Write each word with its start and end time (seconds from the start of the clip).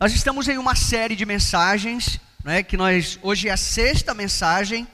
Nós 0.00 0.12
estamos 0.12 0.46
em 0.46 0.58
uma 0.58 0.76
série 0.76 1.16
de 1.16 1.26
mensagens, 1.26 2.20
né, 2.44 2.62
que 2.62 2.76
nós 2.76 3.18
hoje 3.20 3.48
é 3.48 3.50
a 3.50 3.56
sexta 3.56 4.14
mensagem, 4.14 4.86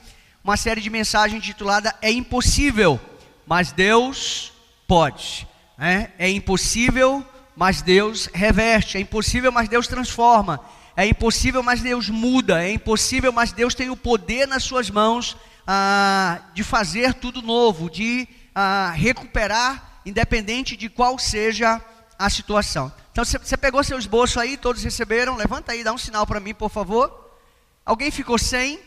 uma 0.43 0.57
série 0.57 0.81
de 0.81 0.89
mensagens 0.89 1.43
titulada 1.43 1.95
É 2.01 2.09
Impossível, 2.09 2.99
mas 3.45 3.71
Deus 3.71 4.51
pode. 4.87 5.47
Né? 5.77 6.09
É 6.17 6.27
impossível, 6.27 7.23
mas 7.55 7.83
Deus 7.83 8.27
reverte. 8.33 8.97
É 8.97 8.99
impossível, 8.99 9.51
mas 9.51 9.69
Deus 9.69 9.85
transforma. 9.85 10.59
É 10.97 11.05
impossível, 11.05 11.61
mas 11.61 11.81
Deus 11.81 12.09
muda. 12.09 12.63
É 12.63 12.71
impossível, 12.71 13.31
mas 13.31 13.51
Deus 13.51 13.75
tem 13.75 13.91
o 13.91 13.95
poder 13.95 14.47
nas 14.47 14.63
suas 14.63 14.89
mãos 14.89 15.37
ah, 15.67 16.39
de 16.55 16.63
fazer 16.63 17.13
tudo 17.13 17.43
novo, 17.43 17.91
de 17.91 18.27
ah, 18.55 18.91
recuperar, 18.95 20.01
independente 20.03 20.75
de 20.75 20.89
qual 20.89 21.19
seja 21.19 21.75
a 21.75 21.94
situação. 22.29 22.91
Então 23.11 23.23
você 23.23 23.57
pegou 23.57 23.83
seu 23.83 23.97
esboço 23.97 24.39
aí, 24.39 24.57
todos 24.57 24.83
receberam? 24.83 25.35
Levanta 25.35 25.71
aí, 25.71 25.83
dá 25.83 25.93
um 25.93 25.97
sinal 25.97 26.25
para 26.25 26.39
mim, 26.39 26.53
por 26.53 26.69
favor. 26.69 27.31
Alguém 27.85 28.11
ficou 28.11 28.37
sem? 28.37 28.79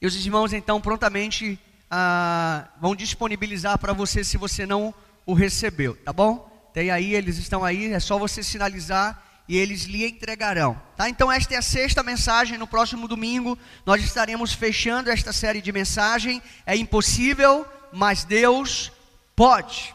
E 0.00 0.06
os 0.06 0.14
irmãos 0.14 0.52
então 0.52 0.80
prontamente 0.80 1.58
ah, 1.90 2.68
vão 2.80 2.94
disponibilizar 2.94 3.78
para 3.78 3.92
você 3.92 4.24
se 4.24 4.36
você 4.36 4.66
não 4.66 4.94
o 5.26 5.34
recebeu, 5.34 5.96
tá 5.96 6.12
bom? 6.12 6.48
Tem 6.72 6.90
aí, 6.90 7.14
eles 7.14 7.36
estão 7.36 7.64
aí, 7.64 7.92
é 7.92 8.00
só 8.00 8.18
você 8.18 8.42
sinalizar 8.42 9.22
e 9.48 9.56
eles 9.56 9.82
lhe 9.82 10.06
entregarão. 10.06 10.80
Tá? 10.96 11.08
Então 11.08 11.30
esta 11.30 11.54
é 11.54 11.58
a 11.58 11.62
sexta 11.62 12.02
mensagem. 12.02 12.56
No 12.56 12.66
próximo 12.66 13.08
domingo 13.08 13.58
nós 13.84 14.02
estaremos 14.02 14.52
fechando 14.52 15.10
esta 15.10 15.32
série 15.32 15.60
de 15.60 15.72
mensagem. 15.72 16.40
É 16.64 16.76
impossível, 16.76 17.66
mas 17.92 18.22
Deus 18.24 18.92
pode. 19.34 19.94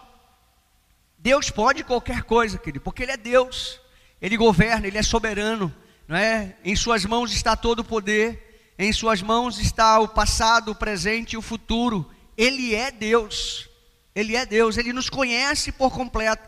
Deus 1.26 1.50
pode 1.50 1.84
qualquer 1.84 2.22
coisa, 2.22 2.60
querido, 2.60 2.82
porque 2.82 3.02
Ele 3.02 3.14
é 3.14 3.18
Deus. 3.18 3.80
Ele 4.22 4.38
governa, 4.38 4.86
Ele 4.86 5.00
é 5.00 5.02
soberano, 5.02 5.74
não 6.08 6.16
é? 6.16 6.56
Em 6.64 6.76
Suas 6.76 7.04
mãos 7.04 7.34
está 7.34 7.56
todo 7.56 7.80
o 7.80 7.84
poder. 7.84 8.74
Em 8.78 8.94
Suas 8.94 9.24
mãos 9.24 9.58
está 9.58 10.00
o 10.00 10.08
passado, 10.08 10.70
o 10.70 10.76
presente 10.76 11.34
e 11.34 11.38
o 11.38 11.42
futuro. 11.42 12.08
Ele 12.38 12.76
é 12.76 12.92
Deus. 12.92 13.68
Ele 14.14 14.36
é 14.36 14.46
Deus. 14.46 14.78
Ele 14.78 14.94
nos 14.94 15.10
conhece 15.10 15.72
por 15.72 15.90
completo. 15.90 16.48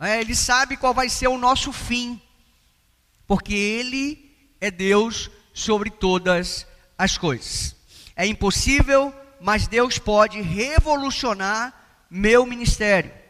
É? 0.00 0.22
Ele 0.22 0.34
sabe 0.34 0.78
qual 0.78 0.94
vai 0.94 1.10
ser 1.10 1.28
o 1.28 1.36
nosso 1.36 1.70
fim 1.70 2.18
porque 3.26 3.52
Ele 3.54 4.34
é 4.58 4.70
Deus 4.70 5.30
sobre 5.52 5.90
todas 5.90 6.66
as 6.96 7.18
coisas. 7.18 7.76
É 8.16 8.26
impossível, 8.26 9.12
mas 9.38 9.66
Deus 9.66 9.98
pode 9.98 10.40
revolucionar 10.40 11.74
meu 12.08 12.46
ministério. 12.46 13.23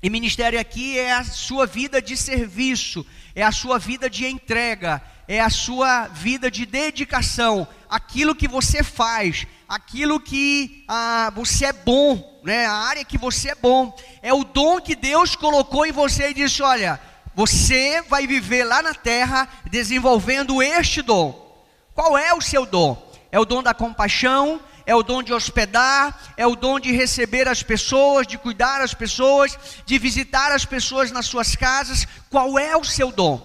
E 0.00 0.08
ministério 0.08 0.60
aqui 0.60 0.96
é 0.96 1.12
a 1.12 1.24
sua 1.24 1.66
vida 1.66 2.00
de 2.00 2.16
serviço, 2.16 3.04
é 3.34 3.42
a 3.42 3.50
sua 3.50 3.80
vida 3.80 4.08
de 4.08 4.26
entrega, 4.26 5.02
é 5.26 5.40
a 5.40 5.50
sua 5.50 6.06
vida 6.06 6.48
de 6.48 6.64
dedicação, 6.64 7.66
aquilo 7.90 8.34
que 8.34 8.46
você 8.46 8.84
faz, 8.84 9.44
aquilo 9.68 10.20
que 10.20 10.84
ah, 10.86 11.32
você 11.34 11.66
é 11.66 11.72
bom, 11.72 12.40
né? 12.44 12.64
a 12.66 12.72
área 12.72 13.04
que 13.04 13.18
você 13.18 13.50
é 13.50 13.54
bom, 13.56 13.92
é 14.22 14.32
o 14.32 14.44
dom 14.44 14.80
que 14.80 14.94
Deus 14.94 15.34
colocou 15.34 15.84
em 15.84 15.90
você 15.90 16.30
e 16.30 16.34
disse: 16.34 16.62
olha, 16.62 17.00
você 17.34 18.00
vai 18.02 18.24
viver 18.24 18.62
lá 18.62 18.80
na 18.80 18.94
terra 18.94 19.48
desenvolvendo 19.68 20.62
este 20.62 21.02
dom. 21.02 21.46
Qual 21.92 22.16
é 22.16 22.32
o 22.32 22.40
seu 22.40 22.64
dom? 22.64 23.04
É 23.32 23.40
o 23.40 23.44
dom 23.44 23.64
da 23.64 23.74
compaixão, 23.74 24.60
é 24.88 24.94
o 24.94 25.02
dom 25.02 25.22
de 25.22 25.34
hospedar, 25.34 26.18
é 26.34 26.46
o 26.46 26.56
dom 26.56 26.80
de 26.80 26.90
receber 26.92 27.46
as 27.46 27.62
pessoas, 27.62 28.26
de 28.26 28.38
cuidar 28.38 28.80
as 28.80 28.94
pessoas, 28.94 29.58
de 29.84 29.98
visitar 29.98 30.50
as 30.50 30.64
pessoas 30.64 31.10
nas 31.10 31.26
suas 31.26 31.54
casas. 31.54 32.08
Qual 32.30 32.58
é 32.58 32.74
o 32.74 32.82
seu 32.82 33.12
dom? 33.12 33.38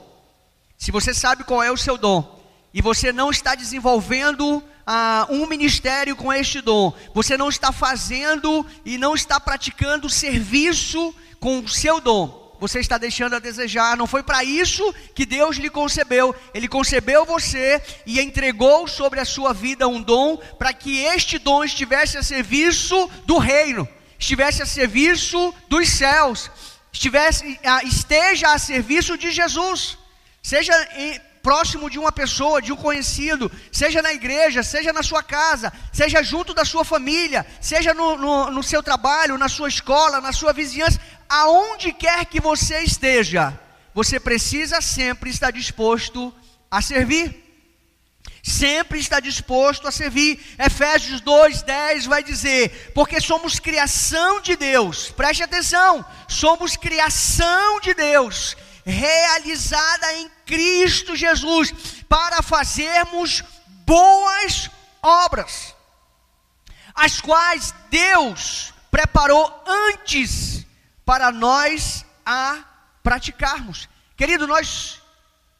Se 0.77 0.89
você 0.89 1.13
sabe 1.13 1.43
qual 1.43 1.61
é 1.61 1.69
o 1.69 1.75
seu 1.75 1.97
dom 1.97 2.41
e 2.73 2.81
você 2.81 3.11
não 3.11 3.29
está 3.29 3.55
desenvolvendo 3.55 4.63
ah, 4.87 5.27
um 5.29 5.45
ministério 5.45 6.15
com 6.15 6.31
este 6.31 6.61
dom, 6.61 6.93
você 7.13 7.35
não 7.35 7.49
está 7.49 7.73
fazendo 7.73 8.65
e 8.85 8.97
não 8.97 9.13
está 9.13 9.37
praticando 9.37 10.09
serviço 10.09 11.13
com 11.41 11.59
o 11.59 11.67
seu 11.67 11.99
dom, 11.99 12.42
você 12.59 12.79
está 12.79 12.97
deixando 12.97 13.35
a 13.35 13.39
desejar. 13.39 13.97
Não 13.97 14.07
foi 14.07 14.23
para 14.23 14.43
isso 14.43 14.93
que 15.13 15.25
Deus 15.25 15.57
lhe 15.57 15.69
concebeu. 15.69 16.35
Ele 16.53 16.67
concebeu 16.67 17.25
você 17.25 17.81
e 18.05 18.19
entregou 18.19 18.87
sobre 18.87 19.19
a 19.19 19.25
sua 19.25 19.53
vida 19.53 19.87
um 19.87 20.01
dom 20.01 20.37
para 20.57 20.73
que 20.73 20.99
este 20.99 21.37
dom 21.37 21.63
estivesse 21.63 22.17
a 22.17 22.23
serviço 22.23 23.09
do 23.25 23.37
reino, 23.37 23.87
estivesse 24.17 24.61
a 24.61 24.65
serviço 24.65 25.53
dos 25.67 25.89
céus, 25.89 26.49
estivesse, 26.91 27.59
esteja 27.85 28.53
a 28.53 28.59
serviço 28.59 29.17
de 29.17 29.31
Jesus. 29.31 29.97
Seja 30.41 30.73
em, 30.97 31.19
próximo 31.43 31.89
de 31.89 31.99
uma 31.99 32.11
pessoa, 32.11 32.61
de 32.61 32.71
um 32.71 32.75
conhecido, 32.77 33.51
seja 33.69 34.01
na 34.01 34.13
igreja, 34.13 34.63
seja 34.63 34.93
na 34.93 35.03
sua 35.03 35.21
casa, 35.21 35.73
seja 35.91 36.23
junto 36.23 36.53
da 36.53 36.63
sua 36.63 36.85
família, 36.85 37.45
seja 37.59 37.93
no, 37.93 38.17
no, 38.17 38.49
no 38.49 38.63
seu 38.63 38.81
trabalho, 38.81 39.37
na 39.37 39.49
sua 39.49 39.67
escola, 39.67 40.21
na 40.21 40.31
sua 40.31 40.53
vizinhança, 40.53 41.01
aonde 41.33 41.91
quer 41.91 42.25
que 42.25 42.39
você 42.39 42.81
esteja, 42.81 43.59
você 43.91 44.19
precisa 44.19 44.81
sempre 44.81 45.31
estar 45.31 45.51
disposto 45.51 46.31
a 46.69 46.79
servir. 46.79 47.41
Sempre 48.43 48.99
está 48.99 49.19
disposto 49.19 49.87
a 49.87 49.91
servir. 49.91 50.39
Efésios 50.59 51.21
2:10 51.21 52.05
vai 52.05 52.21
dizer: 52.23 52.91
"Porque 52.93 53.19
somos 53.19 53.59
criação 53.59 54.41
de 54.41 54.55
Deus". 54.55 55.09
Preste 55.09 55.41
atenção, 55.41 56.05
somos 56.27 56.75
criação 56.75 57.79
de 57.79 57.95
Deus, 57.95 58.55
realizada 58.85 60.13
em 60.13 60.29
Cristo 60.45 61.15
Jesus, 61.15 61.73
para 62.07 62.43
fazermos 62.43 63.43
boas 63.87 64.69
obras, 65.01 65.73
as 66.93 67.19
quais 67.19 67.73
Deus 67.89 68.71
preparou 68.91 69.63
antes 69.65 70.62
para 71.05 71.31
nós 71.31 72.05
a 72.25 72.63
praticarmos. 73.01 73.89
Querido, 74.15 74.47
nós 74.47 75.01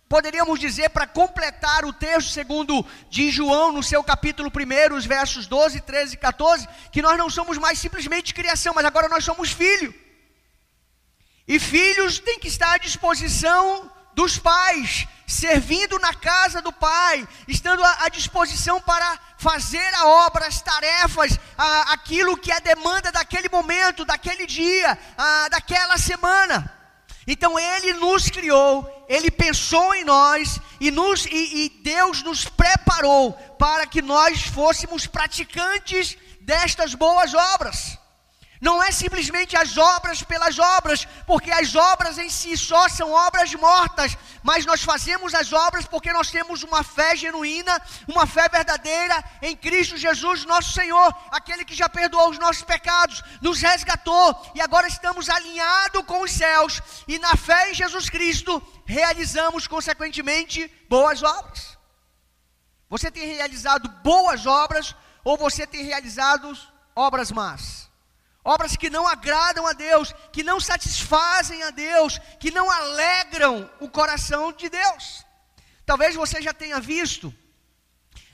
poderíamos 0.07 0.59
dizer, 0.59 0.89
para 0.89 1.07
completar 1.07 1.85
o 1.85 1.91
texto 1.91 2.29
segundo 2.29 2.85
de 3.09 3.31
João, 3.31 3.71
no 3.71 3.81
seu 3.81 4.03
capítulo 4.03 4.49
1, 4.49 4.95
os 4.95 5.05
versos 5.05 5.47
12, 5.47 5.81
13 5.81 6.13
e 6.13 6.17
14, 6.17 6.67
que 6.91 7.01
nós 7.01 7.17
não 7.17 7.29
somos 7.29 7.57
mais 7.57 7.79
simplesmente 7.79 8.33
criação, 8.33 8.73
mas 8.75 8.85
agora 8.85 9.09
nós 9.09 9.23
somos 9.23 9.51
filho. 9.51 9.93
E 11.47 11.59
filhos 11.59 12.19
têm 12.19 12.39
que 12.39 12.47
estar 12.47 12.73
à 12.73 12.77
disposição 12.77 13.91
dos 14.13 14.37
pais, 14.37 15.07
servindo 15.33 15.97
na 15.99 16.13
casa 16.13 16.61
do 16.61 16.71
pai, 16.71 17.27
estando 17.47 17.83
à 17.83 18.07
disposição 18.09 18.79
para 18.79 19.19
fazer 19.37 19.93
a 19.95 20.05
obra, 20.05 20.47
as 20.47 20.61
tarefas, 20.61 21.39
a, 21.57 21.93
aquilo 21.93 22.37
que 22.37 22.51
é 22.51 22.61
demanda 22.61 23.11
daquele 23.11 23.49
momento, 23.49 24.05
daquele 24.05 24.45
dia, 24.45 24.97
a, 25.17 25.49
daquela 25.49 25.97
semana. 25.97 26.71
Então 27.25 27.57
Ele 27.57 27.93
nos 27.93 28.29
criou, 28.29 29.05
Ele 29.09 29.31
pensou 29.31 29.95
em 29.95 30.03
nós 30.03 30.59
e, 30.79 30.91
nos, 30.91 31.25
e, 31.25 31.65
e 31.65 31.69
Deus 31.81 32.21
nos 32.21 32.45
preparou 32.45 33.33
para 33.57 33.87
que 33.87 34.01
nós 34.01 34.43
fôssemos 34.43 35.07
praticantes 35.07 36.15
destas 36.41 36.93
boas 36.93 37.33
obras. 37.33 37.97
Não 38.63 38.81
é 38.81 38.93
simplesmente 38.93 39.57
as 39.57 39.77
obras 39.77 40.23
pelas 40.23 40.57
obras, 40.57 41.05
porque 41.27 41.51
as 41.51 41.75
obras 41.75 42.17
em 42.17 42.29
si 42.29 42.55
só 42.55 42.87
são 42.87 43.11
obras 43.11 43.53
mortas, 43.55 44.17
mas 44.41 44.65
nós 44.65 44.81
fazemos 44.81 45.33
as 45.33 45.51
obras 45.51 45.85
porque 45.85 46.13
nós 46.13 46.31
temos 46.31 46.63
uma 46.63 46.81
fé 46.81 47.13
genuína, 47.13 47.75
uma 48.07 48.25
fé 48.25 48.47
verdadeira 48.47 49.21
em 49.41 49.53
Cristo 49.53 49.97
Jesus, 49.97 50.45
nosso 50.45 50.71
Senhor, 50.71 51.13
aquele 51.29 51.65
que 51.65 51.75
já 51.75 51.89
perdoou 51.89 52.29
os 52.29 52.39
nossos 52.39 52.63
pecados, 52.63 53.21
nos 53.41 53.59
resgatou 53.59 54.33
e 54.55 54.61
agora 54.61 54.87
estamos 54.87 55.29
alinhados 55.29 56.05
com 56.05 56.21
os 56.21 56.31
céus 56.31 56.81
e 57.05 57.19
na 57.19 57.35
fé 57.35 57.69
em 57.69 57.73
Jesus 57.73 58.09
Cristo 58.09 58.65
realizamos 58.85 59.67
consequentemente 59.67 60.71
boas 60.87 61.21
obras. 61.21 61.77
Você 62.89 63.11
tem 63.11 63.27
realizado 63.35 63.89
boas 64.01 64.45
obras 64.45 64.95
ou 65.21 65.35
você 65.35 65.67
tem 65.67 65.83
realizado 65.83 66.57
obras 66.95 67.29
más? 67.29 67.91
Obras 68.43 68.75
que 68.75 68.89
não 68.89 69.07
agradam 69.07 69.65
a 69.65 69.73
Deus, 69.73 70.13
que 70.31 70.43
não 70.43 70.59
satisfazem 70.59 71.63
a 71.63 71.69
Deus, 71.69 72.19
que 72.39 72.51
não 72.51 72.69
alegram 72.69 73.69
o 73.79 73.89
coração 73.89 74.51
de 74.51 74.69
Deus. 74.69 75.25
Talvez 75.85 76.15
você 76.15 76.41
já 76.41 76.53
tenha 76.53 76.79
visto 76.79 77.33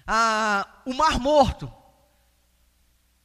ah, 0.07 0.67
o 0.85 0.94
Mar 0.94 1.19
Morto 1.19 1.71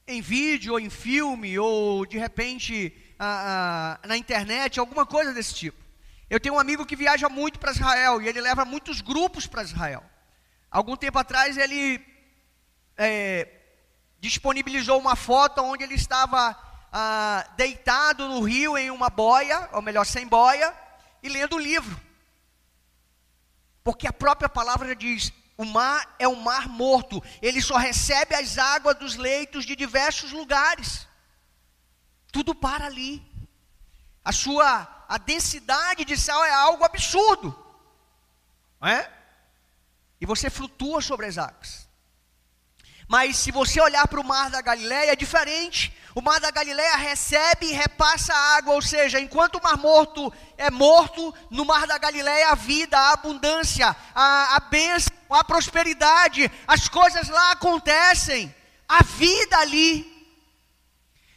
em 0.06 0.20
vídeo 0.20 0.74
ou 0.74 0.80
em 0.80 0.90
filme 0.90 1.58
ou 1.58 2.04
de 2.04 2.18
repente 2.18 2.94
ah, 3.18 3.98
ah, 4.02 4.06
na 4.06 4.16
internet, 4.16 4.78
alguma 4.78 5.06
coisa 5.06 5.32
desse 5.32 5.54
tipo. 5.54 5.82
Eu 6.28 6.40
tenho 6.40 6.56
um 6.56 6.58
amigo 6.58 6.84
que 6.84 6.96
viaja 6.96 7.28
muito 7.28 7.58
para 7.58 7.72
Israel 7.72 8.20
e 8.20 8.28
ele 8.28 8.40
leva 8.40 8.64
muitos 8.64 9.00
grupos 9.00 9.46
para 9.46 9.62
Israel. 9.62 10.02
Algum 10.70 10.96
tempo 10.96 11.18
atrás 11.18 11.56
ele 11.56 12.04
é, 12.96 13.48
disponibilizou 14.20 14.98
uma 14.98 15.16
foto 15.16 15.62
onde 15.62 15.84
ele 15.84 15.94
estava 15.94 16.56
ah, 16.96 17.44
deitado 17.56 18.28
no 18.28 18.40
rio 18.40 18.78
em 18.78 18.88
uma 18.88 19.10
boia, 19.10 19.68
ou 19.72 19.82
melhor, 19.82 20.06
sem 20.06 20.28
boia, 20.28 20.72
e 21.24 21.28
lendo 21.28 21.56
o 21.56 21.58
livro. 21.58 22.00
Porque 23.82 24.06
a 24.06 24.12
própria 24.12 24.48
palavra 24.48 24.94
diz: 24.94 25.32
o 25.58 25.64
mar 25.64 26.14
é 26.20 26.28
um 26.28 26.36
mar 26.36 26.68
morto, 26.68 27.20
ele 27.42 27.60
só 27.60 27.76
recebe 27.76 28.36
as 28.36 28.58
águas 28.58 28.96
dos 28.96 29.16
leitos 29.16 29.66
de 29.66 29.74
diversos 29.74 30.30
lugares. 30.30 31.08
Tudo 32.30 32.54
para 32.54 32.86
ali. 32.86 33.20
A 34.24 34.30
sua 34.30 35.04
a 35.08 35.18
densidade 35.18 36.04
de 36.04 36.16
sal 36.16 36.44
é 36.44 36.52
algo 36.52 36.84
absurdo. 36.84 37.58
Não 38.80 38.88
é? 38.88 39.12
E 40.20 40.26
você 40.26 40.48
flutua 40.48 41.02
sobre 41.02 41.26
as 41.26 41.38
águas. 41.38 41.88
Mas 43.08 43.36
se 43.36 43.50
você 43.50 43.80
olhar 43.80 44.06
para 44.08 44.20
o 44.20 44.24
mar 44.24 44.48
da 44.48 44.62
Galileia, 44.62 45.12
é 45.12 45.16
diferente. 45.16 45.92
O 46.14 46.22
mar 46.22 46.38
da 46.38 46.50
Galileia 46.50 46.94
recebe 46.96 47.66
e 47.66 47.72
repassa 47.72 48.32
a 48.32 48.56
água, 48.56 48.74
ou 48.74 48.80
seja, 48.80 49.18
enquanto 49.18 49.56
o 49.56 49.62
mar 49.62 49.76
morto 49.76 50.32
é 50.56 50.70
morto, 50.70 51.34
no 51.50 51.64
mar 51.64 51.88
da 51.88 51.98
Galileia 51.98 52.50
a 52.50 52.54
vida, 52.54 52.96
a 52.96 53.14
abundância, 53.14 53.96
a, 54.14 54.54
a 54.54 54.60
bênção, 54.60 55.12
a 55.28 55.42
prosperidade, 55.42 56.48
as 56.68 56.88
coisas 56.88 57.28
lá 57.28 57.50
acontecem, 57.50 58.54
a 58.88 59.02
vida 59.02 59.58
ali. 59.58 60.12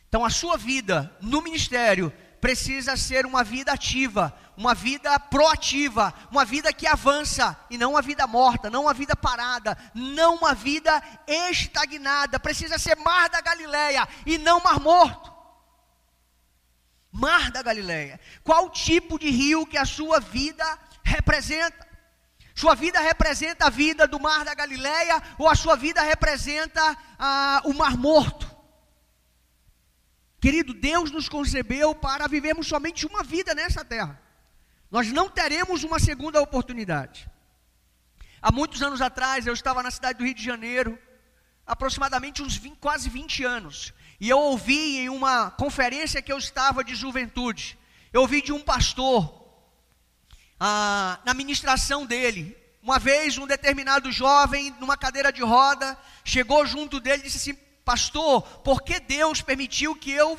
Então 0.08 0.24
a 0.24 0.30
sua 0.30 0.58
vida 0.58 1.12
no 1.22 1.42
ministério 1.42 2.14
precisa 2.40 2.96
ser 2.96 3.26
uma 3.26 3.44
vida 3.44 3.72
ativa, 3.72 4.34
uma 4.56 4.74
vida 4.74 5.20
proativa, 5.20 6.14
uma 6.32 6.46
vida 6.46 6.72
que 6.74 6.88
avança 6.88 7.58
e 7.70 7.78
não 7.78 7.92
uma 7.92 8.02
vida 8.02 8.26
morta, 8.26 8.70
não 8.70 8.84
uma 8.84 8.94
vida 8.94 9.16
parada, 9.16 9.78
não 9.94 10.36
uma 10.36 10.54
vida 10.54 11.02
estagnada. 11.28 12.40
Precisa 12.40 12.78
ser 12.78 12.96
mar 12.98 13.30
da 13.30 13.42
Galileia 13.42 14.08
e 14.26 14.38
não 14.38 14.60
mar 14.60 14.80
morto. 14.80 15.32
Mar 17.12 17.52
da 17.52 17.62
Galileia. 17.62 18.20
Qual 18.44 18.70
tipo 18.70 19.18
de 19.18 19.30
rio 19.30 19.66
que 19.66 19.78
a 19.78 19.86
sua 19.86 20.20
vida 20.20 20.66
representa? 21.04 21.88
Sua 22.54 22.74
vida 22.74 23.00
representa 23.00 23.68
a 23.68 23.70
vida 23.70 24.08
do 24.08 24.20
mar 24.20 24.44
da 24.44 24.56
Galileia 24.56 25.22
ou 25.38 25.48
a 25.48 25.56
sua 25.56 25.76
vida 25.76 26.02
representa 26.02 26.98
ah, 27.20 27.62
o 27.66 27.74
mar 27.74 27.96
morto? 27.96 28.47
Querido, 30.40 30.74
Deus 30.74 31.12
nos 31.12 31.28
concebeu 31.28 31.96
para 31.96 32.28
vivermos 32.28 32.68
somente 32.68 33.06
uma 33.08 33.24
vida 33.24 33.56
nessa 33.56 33.84
terra. 33.84 34.22
Nós 34.92 35.12
não 35.12 35.30
teremos 35.30 35.84
uma 35.84 36.00
segunda 36.00 36.42
oportunidade. 36.42 37.30
Há 38.42 38.52
muitos 38.52 38.82
anos 38.82 39.02
atrás, 39.02 39.48
eu 39.48 39.54
estava 39.54 39.82
na 39.82 39.90
cidade 39.90 40.20
do 40.20 40.26
Rio 40.26 40.36
de 40.36 40.44
Janeiro, 40.44 40.98
aproximadamente 41.66 42.42
uns 42.42 42.56
20, 42.56 42.78
quase 42.78 43.10
20 43.10 43.44
anos, 43.44 43.94
e 44.20 44.30
eu 44.30 44.40
ouvi 44.40 45.00
em 45.00 45.10
uma 45.10 45.52
conferência 45.52 46.22
que 46.22 46.32
eu 46.32 46.38
estava 46.38 46.84
de 46.84 46.96
juventude, 46.96 47.78
eu 48.14 48.22
ouvi 48.22 48.42
de 48.42 48.54
um 48.54 48.62
pastor, 48.62 49.46
ah, 50.60 51.20
na 51.26 51.34
ministração 51.34 52.06
dele, 52.06 52.56
uma 52.82 53.00
vez 53.00 53.38
um 53.38 53.46
determinado 53.46 54.12
jovem, 54.12 54.74
numa 54.80 54.96
cadeira 54.96 55.32
de 55.32 55.42
roda, 55.42 55.98
chegou 56.24 56.66
junto 56.66 57.00
dele 57.00 57.22
e 57.22 57.26
disse 57.26 57.52
assim: 57.52 57.60
Pastor, 57.92 58.42
por 58.68 58.82
que 58.82 59.00
Deus 59.00 59.42
permitiu 59.42 59.96
que 59.96 60.12
eu 60.12 60.30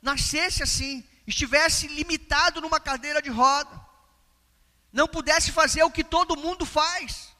nascesse 0.00 0.62
assim, 0.62 1.04
estivesse 1.26 1.86
limitado 1.88 2.60
numa 2.60 2.80
cadeira 2.80 3.20
de 3.20 3.30
roda? 3.30 3.86
não 4.96 5.06
pudesse 5.06 5.52
fazer 5.52 5.82
o 5.82 5.90
que 5.90 6.02
todo 6.02 6.38
mundo 6.38 6.64
faz. 6.64 7.36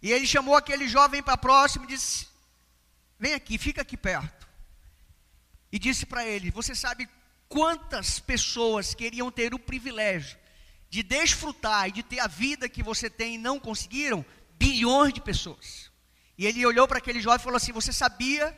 E 0.00 0.10
ele 0.10 0.26
chamou 0.26 0.54
aquele 0.56 0.88
jovem 0.88 1.22
para 1.22 1.36
próximo 1.36 1.84
e 1.84 1.88
disse: 1.88 2.26
Vem 3.18 3.34
aqui, 3.34 3.58
fica 3.58 3.82
aqui 3.82 3.98
perto. 3.98 4.48
E 5.70 5.78
disse 5.78 6.06
para 6.06 6.24
ele: 6.24 6.50
Você 6.50 6.74
sabe 6.74 7.06
quantas 7.50 8.18
pessoas 8.18 8.94
queriam 8.94 9.30
ter 9.30 9.52
o 9.52 9.58
privilégio 9.58 10.38
de 10.88 11.02
desfrutar 11.02 11.88
e 11.88 11.92
de 11.92 12.02
ter 12.02 12.20
a 12.20 12.26
vida 12.26 12.66
que 12.66 12.82
você 12.82 13.10
tem 13.10 13.34
e 13.34 13.38
não 13.38 13.60
conseguiram? 13.60 14.24
Bilhões 14.58 15.12
de 15.12 15.20
pessoas. 15.20 15.92
E 16.38 16.46
ele 16.46 16.64
olhou 16.66 16.86
para 16.86 16.98
aquele 16.98 17.20
jovem 17.20 17.40
e 17.40 17.44
falou 17.44 17.56
assim: 17.56 17.72
Você 17.72 17.92
sabia 17.92 18.56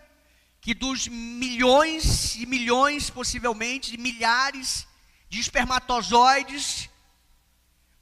que 0.60 0.74
dos 0.74 1.08
milhões 1.08 2.34
e 2.36 2.46
milhões, 2.46 3.10
possivelmente, 3.10 3.90
de 3.90 3.98
milhares 3.98 4.86
de 5.28 5.38
espermatozoides 5.40 6.88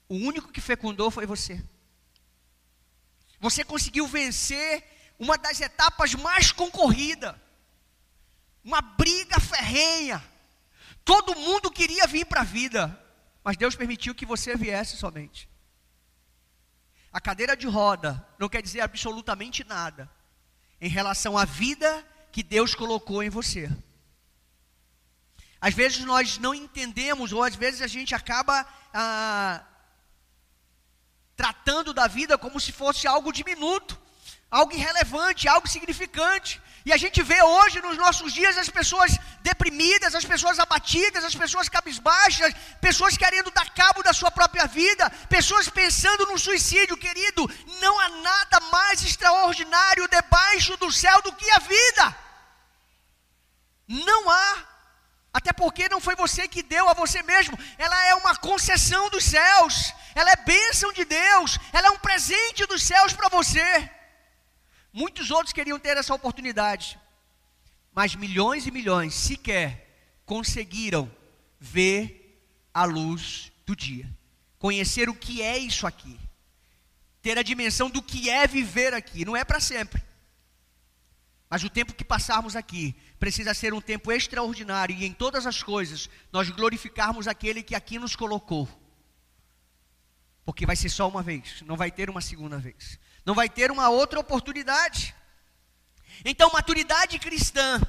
o 0.09 0.15
único 0.15 0.53
que 0.53 0.61
fecundou 0.61 1.11
foi 1.11 1.27
você. 1.27 1.63
Você 3.41 3.65
conseguiu 3.65 4.07
vencer 4.07 4.85
uma 5.19 5.37
das 5.37 5.61
etapas 5.61 6.15
mais 6.15 6.53
concorridas. 6.53 7.35
Uma 8.63 8.81
briga 8.81 9.39
ferrenha. 9.41 10.25
Todo 11.05 11.37
mundo 11.37 11.71
queria 11.71 12.07
vir 12.07 12.25
para 12.27 12.41
a 12.41 12.45
vida, 12.45 13.01
mas 13.45 13.57
Deus 13.57 13.77
permitiu 13.77 14.15
que 14.15 14.27
você 14.27 14.57
viesse 14.57 14.97
somente. 14.97 15.49
A 17.17 17.21
cadeira 17.29 17.57
de 17.57 17.67
roda 17.67 18.23
não 18.39 18.47
quer 18.47 18.61
dizer 18.61 18.83
absolutamente 18.83 19.65
nada 19.65 20.07
em 20.79 20.87
relação 20.87 21.39
à 21.39 21.47
vida 21.47 22.07
que 22.31 22.43
Deus 22.43 22.75
colocou 22.75 23.23
em 23.23 23.31
você. 23.31 23.71
Às 25.59 25.73
vezes 25.73 26.01
nós 26.01 26.37
não 26.37 26.55
entendemos, 26.55 27.33
ou 27.33 27.43
às 27.43 27.57
vezes 27.57 27.81
a 27.81 27.87
gente 27.87 28.15
acaba 28.15 28.67
ah, 28.93 29.65
tratando 31.35 31.95
da 31.95 32.07
vida 32.07 32.37
como 32.37 32.61
se 32.61 32.71
fosse 32.71 33.07
algo 33.07 33.33
diminuto, 33.33 33.99
algo 34.51 34.73
irrelevante, 34.73 35.49
algo 35.49 35.69
significante. 35.69 36.61
E 36.85 36.93
a 36.93 36.97
gente 36.97 37.21
vê 37.21 37.43
hoje 37.43 37.81
nos 37.83 37.97
nossos 37.97 38.33
dias 38.33 38.57
as 38.57 38.69
pessoas 38.69 39.19
deprimidas, 39.43 40.15
as 40.15 40.25
pessoas 40.25 40.59
abatidas, 40.61 41.25
as 41.25 41.35
pessoas 41.35 41.69
cabisbaixas, 41.69 42.55
pessoas 42.81 43.17
querendo 43.17 43.51
dar 43.51 43.69
cabo 43.71 44.05
da 44.05 44.13
sua 44.13 44.31
própria 44.31 44.67
vida, 44.67 45.11
pessoas 45.29 45.69
pensando 45.69 46.27
no 46.27 46.39
suicídio, 46.39 46.97
querido. 46.97 47.51
Não 47.81 47.99
há 47.99 48.09
nada 48.09 48.61
mais 48.71 49.03
extraordinário 49.03 50.07
debaixo 50.09 50.77
do 50.77 50.93
céu 50.93 51.21
do 51.23 51.33
que 51.33 51.51
a 51.51 51.59
vida. 51.59 52.17
Não 53.89 54.31
há. 54.31 54.65
Até 55.33 55.53
porque 55.53 55.89
não 55.89 56.01
foi 56.01 56.15
você 56.15 56.47
que 56.49 56.63
deu 56.63 56.89
a 56.89 56.95
você 56.95 57.23
mesmo, 57.23 57.59
ela 57.77 58.01
é 58.07 58.15
uma 58.15 58.35
concessão 58.37 59.11
dos 59.11 59.25
céus, 59.25 59.93
ela 60.15 60.31
é 60.31 60.37
bênção 60.37 60.93
de 60.93 61.05
Deus, 61.05 61.59
ela 61.73 61.89
é 61.89 61.91
um 61.91 61.99
presente 61.99 62.65
dos 62.65 62.83
céus 62.83 63.13
para 63.13 63.29
você. 63.29 63.91
Muitos 64.97 65.31
outros 65.31 65.53
queriam 65.53 65.79
ter 65.79 65.99
essa 65.99 66.15
oportunidade, 66.15 66.99
mas 67.93 68.15
milhões 68.15 68.67
e 68.67 68.71
milhões 68.71 69.13
sequer 69.13 69.95
conseguiram 70.25 71.15
ver 71.61 72.41
a 72.73 72.87
luz 72.87 73.53
do 73.67 73.77
dia, 73.77 74.11
conhecer 74.59 75.11
o 75.11 75.15
que 75.15 75.43
é 75.43 75.59
isso 75.59 75.87
aqui, 75.87 76.19
ter 77.21 77.37
a 77.37 77.43
dimensão 77.43 77.91
do 77.91 78.03
que 78.03 78.31
é 78.31 78.47
viver 78.47 78.95
aqui, 78.95 79.23
não 79.23 79.37
é 79.37 79.45
para 79.45 79.61
sempre. 79.61 80.03
Mas 81.51 81.63
o 81.63 81.69
tempo 81.69 81.93
que 81.93 82.03
passarmos 82.03 82.57
aqui 82.57 82.97
precisa 83.19 83.53
ser 83.53 83.75
um 83.75 83.83
tempo 83.83 84.11
extraordinário 84.11 84.97
e 84.97 85.05
em 85.05 85.13
todas 85.13 85.45
as 85.45 85.63
coisas 85.63 86.09
nós 86.33 86.49
glorificarmos 86.49 87.29
aquele 87.29 87.63
que 87.63 87.75
aqui 87.75 87.99
nos 87.99 88.17
colocou. 88.17 88.67
Porque 90.43 90.65
vai 90.65 90.75
ser 90.75 90.89
só 90.89 91.07
uma 91.07 91.23
vez, 91.23 91.61
não 91.67 91.77
vai 91.77 91.91
ter 91.91 92.09
uma 92.09 92.23
segunda 92.23 92.57
vez, 92.57 92.99
não 93.27 93.35
vai 93.35 93.49
ter 93.49 93.73
uma 93.73 93.89
outra 93.89 94.21
oportunidade. 94.21 95.15
Então, 96.25 96.51
maturidade 96.53 97.19
cristã 97.19 97.81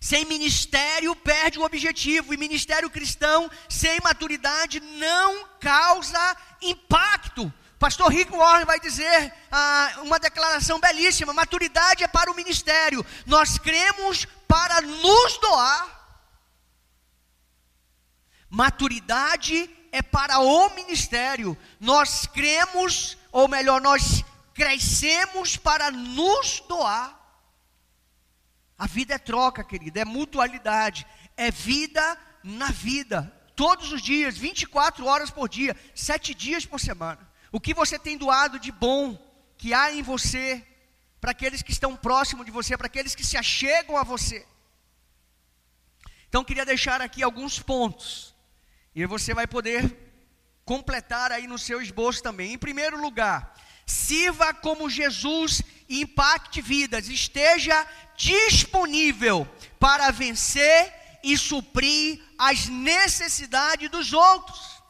sem 0.00 0.24
ministério 0.24 1.14
perde 1.14 1.60
o 1.60 1.64
objetivo, 1.64 2.34
e 2.34 2.36
ministério 2.36 2.90
cristão 2.90 3.48
sem 3.68 4.00
maturidade 4.00 4.80
não 4.80 5.46
causa 5.60 6.36
impacto. 6.60 7.52
Pastor 7.78 8.10
Rick 8.10 8.32
Warren 8.32 8.64
vai 8.64 8.80
dizer 8.80 9.32
ah, 9.50 10.00
uma 10.02 10.18
declaração 10.18 10.80
belíssima: 10.80 11.32
maturidade 11.32 12.02
é 12.02 12.08
para 12.08 12.32
o 12.32 12.34
ministério, 12.34 13.06
nós 13.26 13.58
cremos 13.58 14.26
para 14.48 14.80
nos 14.80 15.38
doar. 15.38 16.00
Maturidade 18.50 19.70
é 19.92 20.02
para 20.02 20.40
o 20.40 20.74
ministério, 20.74 21.56
nós 21.78 22.26
cremos, 22.26 23.16
ou 23.32 23.48
melhor, 23.48 23.80
nós 23.80 24.22
crescemos 24.52 25.56
para 25.56 25.90
nos 25.90 26.60
doar. 26.68 27.18
A 28.78 28.86
vida 28.86 29.14
é 29.14 29.18
troca, 29.18 29.64
querida, 29.64 30.00
é 30.00 30.04
mutualidade, 30.04 31.06
é 31.36 31.50
vida 31.50 32.18
na 32.44 32.70
vida, 32.70 33.32
todos 33.56 33.92
os 33.92 34.02
dias, 34.02 34.36
24 34.36 35.06
horas 35.06 35.30
por 35.30 35.48
dia, 35.48 35.76
sete 35.94 36.34
dias 36.34 36.66
por 36.66 36.78
semana. 36.78 37.30
O 37.50 37.60
que 37.60 37.72
você 37.72 37.98
tem 37.98 38.18
doado 38.18 38.58
de 38.58 38.70
bom 38.72 39.16
que 39.56 39.72
há 39.72 39.92
em 39.92 40.02
você, 40.02 40.66
para 41.20 41.30
aqueles 41.30 41.62
que 41.62 41.70
estão 41.70 41.96
próximos 41.96 42.44
de 42.44 42.50
você, 42.50 42.76
para 42.76 42.88
aqueles 42.88 43.14
que 43.14 43.24
se 43.24 43.36
achegam 43.36 43.96
a 43.96 44.02
você. 44.02 44.46
Então, 46.28 46.42
queria 46.42 46.64
deixar 46.64 47.00
aqui 47.00 47.22
alguns 47.22 47.60
pontos, 47.60 48.34
e 48.94 49.06
você 49.06 49.32
vai 49.32 49.46
poder 49.46 50.11
completar 50.72 51.30
aí 51.30 51.46
no 51.46 51.58
seu 51.58 51.82
esboço 51.82 52.22
também. 52.22 52.54
Em 52.54 52.58
primeiro 52.58 52.98
lugar, 52.98 53.54
sirva 53.84 54.54
como 54.54 54.88
Jesus 54.88 55.60
e 55.86 56.00
impacte 56.00 56.62
vidas, 56.62 57.10
esteja 57.10 57.86
disponível 58.16 59.46
para 59.78 60.10
vencer 60.10 60.90
e 61.22 61.36
suprir 61.36 62.18
as 62.38 62.68
necessidades 62.68 63.90
dos 63.90 64.14
outros. 64.14 64.82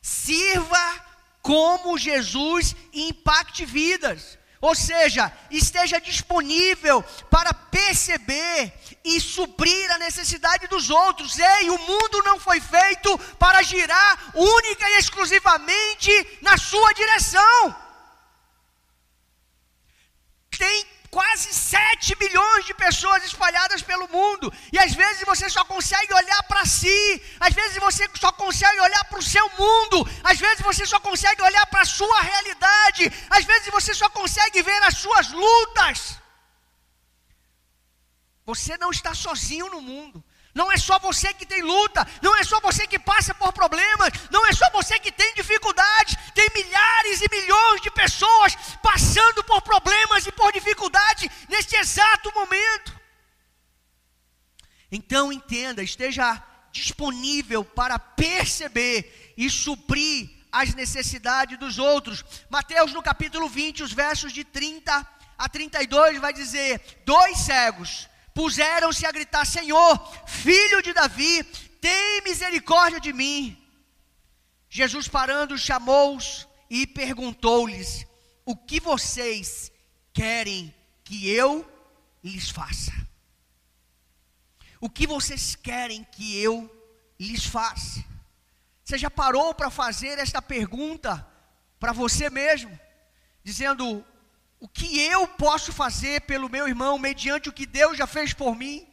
Sirva 0.00 1.04
como 1.42 1.98
Jesus 1.98 2.74
impacte 2.94 3.66
vidas. 3.66 4.37
Ou 4.60 4.74
seja, 4.74 5.32
esteja 5.50 6.00
disponível 6.00 7.02
para 7.30 7.54
perceber 7.54 8.72
e 9.04 9.20
suprir 9.20 9.90
a 9.92 9.98
necessidade 9.98 10.66
dos 10.66 10.90
outros. 10.90 11.38
Ei, 11.38 11.70
o 11.70 11.78
mundo 11.78 12.22
não 12.24 12.40
foi 12.40 12.60
feito 12.60 13.16
para 13.38 13.62
girar 13.62 14.32
única 14.34 14.88
e 14.90 14.98
exclusivamente 14.98 16.38
na 16.42 16.56
sua 16.56 16.92
direção. 16.92 17.76
Tem 20.50 20.86
quase 21.10 21.52
7 21.52 22.16
milhões 22.20 22.66
de 22.66 22.74
pessoas 22.74 23.24
espalhadas 23.24 23.82
pelo 23.82 24.08
mundo, 24.08 24.52
e 24.72 24.78
às 24.78 24.94
vezes 24.94 25.22
você 25.24 25.48
só 25.48 25.64
consegue 25.64 26.12
olhar 26.12 26.42
para 26.44 26.64
si, 26.66 27.22
às 27.40 27.54
vezes 27.54 27.78
você 27.78 28.08
só 28.14 28.30
consegue 28.32 28.80
olhar 28.80 29.04
para 29.04 29.18
o 29.18 29.22
seu 29.22 29.48
mundo, 29.58 30.08
às 30.22 30.38
vezes 30.38 30.60
você 30.60 30.84
só 30.86 31.00
consegue 31.00 31.42
olhar 31.42 31.66
para 31.66 31.82
a 31.82 31.92
sua 31.98 32.20
realidade, 32.20 33.12
às 33.30 33.44
vezes 33.44 33.68
você 33.68 33.94
só 33.94 34.08
consegue 34.10 34.62
ver 34.62 34.82
as 34.82 34.98
suas 34.98 35.30
lutas. 35.30 36.18
Você 38.44 38.78
não 38.78 38.90
está 38.90 39.14
sozinho 39.14 39.68
no 39.70 39.80
mundo. 39.80 40.24
Não 40.54 40.72
é 40.72 40.76
só 40.76 40.98
você 40.98 41.32
que 41.32 41.46
tem 41.46 41.62
luta, 41.62 42.06
não 42.22 42.36
é 42.36 42.42
só 42.42 42.60
você 42.60 42.86
que 42.86 42.98
passa 42.98 43.34
por 43.34 43.52
problemas, 43.52 44.10
não 44.30 44.46
é 44.46 44.52
só 44.52 44.68
você 44.70 44.98
que 44.98 45.12
tem 45.12 45.34
dificuldades, 45.34 46.16
tem 46.34 46.48
milhares 46.54 47.20
e 47.20 47.28
milhões 47.30 47.80
de 47.80 47.90
pessoas 47.90 48.56
passando 48.82 49.44
por 49.44 49.62
problemas 49.62 50.26
e 50.26 50.32
por 50.32 50.52
dificuldade 50.52 51.30
neste 51.48 51.76
exato 51.76 52.32
momento. 52.34 52.98
Então 54.90 55.32
entenda, 55.32 55.82
esteja 55.82 56.42
disponível 56.72 57.64
para 57.64 57.98
perceber 57.98 59.34
e 59.36 59.50
suprir 59.50 60.30
as 60.50 60.74
necessidades 60.74 61.58
dos 61.58 61.78
outros. 61.78 62.24
Mateus 62.48 62.92
no 62.92 63.02
capítulo 63.02 63.48
20, 63.48 63.82
os 63.82 63.92
versos 63.92 64.32
de 64.32 64.44
30 64.44 65.06
a 65.36 65.48
32 65.48 66.18
vai 66.18 66.32
dizer: 66.32 66.80
dois 67.04 67.38
cegos 67.38 68.08
puseram-se 68.38 69.04
a 69.04 69.10
gritar: 69.10 69.44
Senhor, 69.44 69.98
filho 70.28 70.80
de 70.80 70.92
Davi, 70.92 71.42
tem 71.80 72.22
misericórdia 72.22 73.00
de 73.00 73.12
mim. 73.12 73.60
Jesus 74.70 75.08
parando, 75.08 75.58
chamou-os 75.58 76.46
e 76.70 76.86
perguntou-lhes: 76.86 78.06
O 78.44 78.54
que 78.56 78.78
vocês 78.78 79.72
querem 80.12 80.72
que 81.02 81.28
eu 81.28 81.68
lhes 82.22 82.48
faça? 82.48 82.92
O 84.80 84.88
que 84.88 85.04
vocês 85.04 85.56
querem 85.56 86.04
que 86.04 86.40
eu 86.40 86.54
lhes 87.18 87.44
faça? 87.44 88.04
Você 88.84 88.96
já 88.96 89.10
parou 89.10 89.52
para 89.52 89.68
fazer 89.68 90.16
esta 90.20 90.40
pergunta 90.40 91.26
para 91.80 91.90
você 91.90 92.30
mesmo? 92.30 92.78
Dizendo: 93.42 94.06
o 94.60 94.68
que 94.68 95.00
eu 95.00 95.26
posso 95.26 95.72
fazer 95.72 96.22
pelo 96.22 96.48
meu 96.48 96.66
irmão 96.66 96.98
mediante 96.98 97.48
o 97.48 97.52
que 97.52 97.66
Deus 97.66 97.96
já 97.96 98.06
fez 98.06 98.32
por 98.32 98.56
mim? 98.56 98.86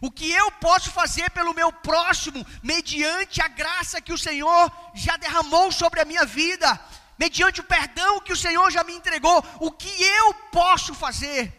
O 0.00 0.10
que 0.10 0.30
eu 0.30 0.50
posso 0.52 0.90
fazer 0.90 1.30
pelo 1.30 1.54
meu 1.54 1.72
próximo 1.72 2.44
mediante 2.62 3.40
a 3.40 3.48
graça 3.48 4.00
que 4.00 4.12
o 4.12 4.18
Senhor 4.18 4.70
já 4.94 5.16
derramou 5.16 5.70
sobre 5.72 6.00
a 6.00 6.04
minha 6.04 6.26
vida, 6.26 6.78
mediante 7.18 7.60
o 7.60 7.64
perdão 7.64 8.20
que 8.20 8.32
o 8.32 8.36
Senhor 8.36 8.70
já 8.70 8.82
me 8.84 8.92
entregou? 8.92 9.42
O 9.60 9.70
que 9.70 9.88
eu 10.02 10.34
posso 10.52 10.94
fazer 10.94 11.56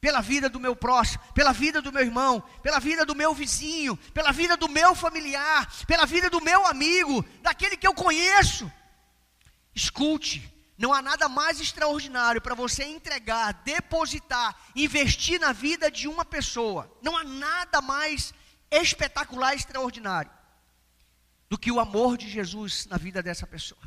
pela 0.00 0.22
vida 0.22 0.48
do 0.48 0.58
meu 0.58 0.74
próximo, 0.74 1.22
pela 1.34 1.52
vida 1.52 1.82
do 1.82 1.92
meu 1.92 2.02
irmão, 2.02 2.40
pela 2.62 2.80
vida 2.80 3.04
do 3.04 3.14
meu 3.14 3.34
vizinho, 3.34 3.96
pela 4.14 4.32
vida 4.32 4.56
do 4.56 4.68
meu 4.68 4.94
familiar, 4.94 5.70
pela 5.86 6.06
vida 6.06 6.30
do 6.30 6.40
meu 6.40 6.64
amigo, 6.66 7.22
daquele 7.42 7.76
que 7.76 7.86
eu 7.86 7.92
conheço? 7.92 8.70
Escute, 9.74 10.50
não 10.80 10.94
há 10.94 11.02
nada 11.02 11.28
mais 11.28 11.60
extraordinário 11.60 12.40
para 12.40 12.54
você 12.54 12.84
entregar, 12.84 13.52
depositar, 13.52 14.56
investir 14.74 15.38
na 15.38 15.52
vida 15.52 15.90
de 15.90 16.08
uma 16.08 16.24
pessoa. 16.24 16.90
Não 17.02 17.14
há 17.18 17.22
nada 17.22 17.82
mais 17.82 18.32
espetacular 18.70 19.54
extraordinário 19.54 20.30
do 21.50 21.58
que 21.58 21.70
o 21.70 21.78
amor 21.78 22.16
de 22.16 22.30
Jesus 22.30 22.86
na 22.86 22.96
vida 22.96 23.22
dessa 23.22 23.46
pessoa. 23.46 23.82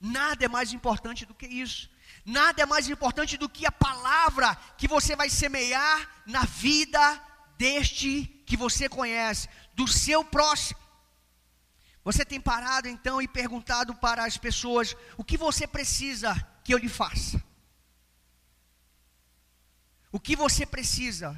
Nada 0.00 0.44
é 0.44 0.48
mais 0.48 0.72
importante 0.72 1.26
do 1.26 1.34
que 1.34 1.46
isso. 1.46 1.90
Nada 2.24 2.62
é 2.62 2.66
mais 2.66 2.88
importante 2.88 3.36
do 3.36 3.48
que 3.48 3.66
a 3.66 3.72
palavra 3.72 4.54
que 4.78 4.86
você 4.86 5.16
vai 5.16 5.28
semear 5.28 6.22
na 6.24 6.44
vida 6.44 7.20
deste 7.58 8.22
que 8.46 8.56
você 8.56 8.88
conhece, 8.88 9.48
do 9.74 9.88
seu 9.88 10.24
próximo. 10.24 10.78
Você 12.04 12.24
tem 12.24 12.40
parado 12.40 12.88
então 12.88 13.22
e 13.22 13.28
perguntado 13.28 13.94
para 13.94 14.24
as 14.24 14.36
pessoas: 14.36 14.96
o 15.16 15.24
que 15.24 15.36
você 15.36 15.66
precisa 15.66 16.34
que 16.64 16.74
eu 16.74 16.78
lhe 16.78 16.88
faça? 16.88 17.42
O 20.10 20.18
que 20.20 20.34
você 20.36 20.66
precisa? 20.66 21.28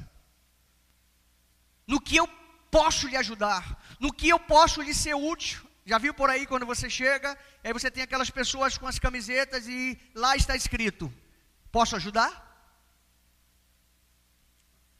No 1.87 2.01
que 2.01 2.17
eu 2.17 2.27
posso 2.69 3.07
lhe 3.07 3.15
ajudar? 3.15 3.81
No 3.99 4.11
que 4.11 4.27
eu 4.27 4.39
posso 4.39 4.81
lhe 4.81 4.93
ser 4.93 5.15
útil? 5.15 5.65
Já 5.85 5.99
viu 5.99 6.13
por 6.15 6.31
aí 6.31 6.47
quando 6.47 6.65
você 6.65 6.89
chega, 6.89 7.37
aí 7.63 7.71
você 7.71 7.91
tem 7.91 8.01
aquelas 8.03 8.31
pessoas 8.31 8.75
com 8.75 8.87
as 8.87 8.97
camisetas 8.97 9.67
e 9.67 9.99
lá 10.15 10.35
está 10.35 10.55
escrito: 10.55 11.13
Posso 11.71 11.95
ajudar? 11.95 12.43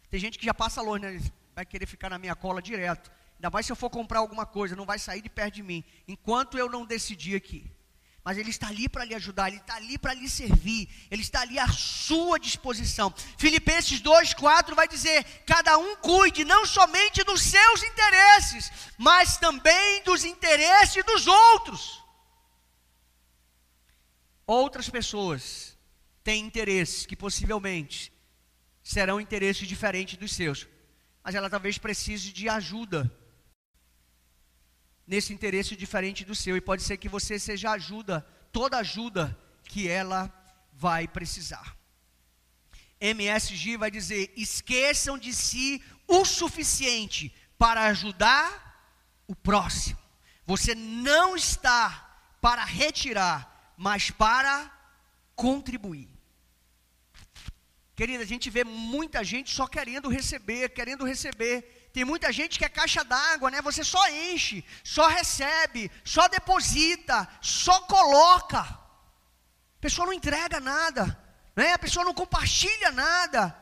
Tem 0.09 0.19
gente 0.19 0.37
que 0.37 0.45
já 0.45 0.53
passa 0.53 0.81
longe, 0.81 1.05
né? 1.05 1.19
Vai 1.55 1.65
querer 1.65 1.87
ficar 1.87 2.09
na 2.09 2.19
minha 2.19 2.35
cola 2.35 2.61
direto. 2.61 3.11
Ainda 3.35 3.49
mais 3.49 3.65
se 3.65 3.71
eu 3.71 3.75
for 3.75 3.89
comprar 3.89 4.19
alguma 4.19 4.45
coisa, 4.45 4.75
não 4.75 4.85
vai 4.85 4.97
sair 4.97 5.21
de 5.21 5.29
perto 5.29 5.55
de 5.55 5.63
mim, 5.63 5.83
enquanto 6.07 6.57
eu 6.57 6.69
não 6.69 6.85
decidir 6.85 7.35
aqui. 7.35 7.69
Mas 8.23 8.39
Ele 8.39 8.49
está 8.49 8.69
ali 8.69 8.89
para 8.89 9.05
lhe 9.05 9.13
ajudar, 9.13 9.49
Ele 9.49 9.57
está 9.57 9.75
ali 9.75 9.99
para 9.99 10.13
lhe 10.15 10.27
servir, 10.27 10.89
Ele 11.11 11.21
está 11.21 11.41
ali 11.41 11.59
à 11.59 11.67
sua 11.67 12.39
disposição. 12.39 13.13
Filipenses 13.37 14.01
2,4 14.01 14.73
vai 14.73 14.87
dizer: 14.87 15.23
cada 15.45 15.77
um 15.77 15.95
cuide 15.97 16.43
não 16.43 16.65
somente 16.65 17.23
dos 17.23 17.43
seus 17.43 17.83
interesses, 17.83 18.71
mas 18.97 19.37
também 19.37 20.01
dos 20.03 20.23
interesses 20.23 21.03
dos 21.05 21.27
outros. 21.27 22.03
Outras 24.47 24.89
pessoas 24.89 25.77
têm 26.23 26.43
interesses 26.45 27.05
que 27.05 27.15
possivelmente 27.15 28.11
serão 28.81 29.21
interesses 29.21 29.67
diferentes 29.67 30.17
dos 30.17 30.33
seus, 30.33 30.67
mas 31.23 31.35
ela 31.35 31.49
talvez 31.49 31.77
precise 31.77 32.31
de 32.33 32.49
ajuda 32.49 33.11
nesse 35.07 35.33
interesse 35.33 35.75
diferente 35.75 36.25
do 36.25 36.35
seu. 36.35 36.55
E 36.57 36.61
pode 36.61 36.83
ser 36.83 36.97
que 36.97 37.09
você 37.09 37.37
seja 37.39 37.71
ajuda, 37.71 38.25
toda 38.51 38.77
ajuda 38.77 39.37
que 39.63 39.87
ela 39.87 40.33
vai 40.73 41.07
precisar. 41.07 41.75
MSG 42.99 43.77
vai 43.77 43.91
dizer: 43.91 44.33
esqueçam 44.35 45.17
de 45.17 45.33
si 45.33 45.83
o 46.07 46.23
suficiente 46.25 47.33
para 47.57 47.85
ajudar 47.85 48.65
o 49.27 49.35
próximo. 49.35 49.97
Você 50.45 50.75
não 50.75 51.35
está 51.35 52.19
para 52.39 52.63
retirar, 52.63 53.73
mas 53.77 54.11
para 54.11 54.71
contribuir. 55.35 56.09
Querida, 57.95 58.23
a 58.23 58.27
gente 58.27 58.49
vê 58.49 58.63
muita 58.63 59.23
gente 59.23 59.49
só 59.49 59.67
querendo 59.67 60.09
receber, 60.09 60.69
querendo 60.69 61.05
receber. 61.05 61.74
Tem 61.95 62.03
muita 62.03 62.29
gente 62.29 62.59
que 62.59 62.65
é 62.65 62.67
caixa 62.67 63.05
d'água, 63.05 63.49
né? 63.49 63.61
Você 63.61 63.81
só 63.81 64.05
enche, 64.09 64.65
só 64.83 65.07
recebe, 65.07 65.89
só 66.03 66.27
deposita, 66.27 67.25
só 67.39 67.79
coloca. 67.83 68.59
A 68.59 69.79
pessoa 69.79 70.05
não 70.05 70.11
entrega 70.11 70.59
nada, 70.59 71.17
né? 71.55 71.71
A 71.71 71.79
pessoa 71.79 72.03
não 72.03 72.13
compartilha 72.13 72.91
nada. 72.91 73.55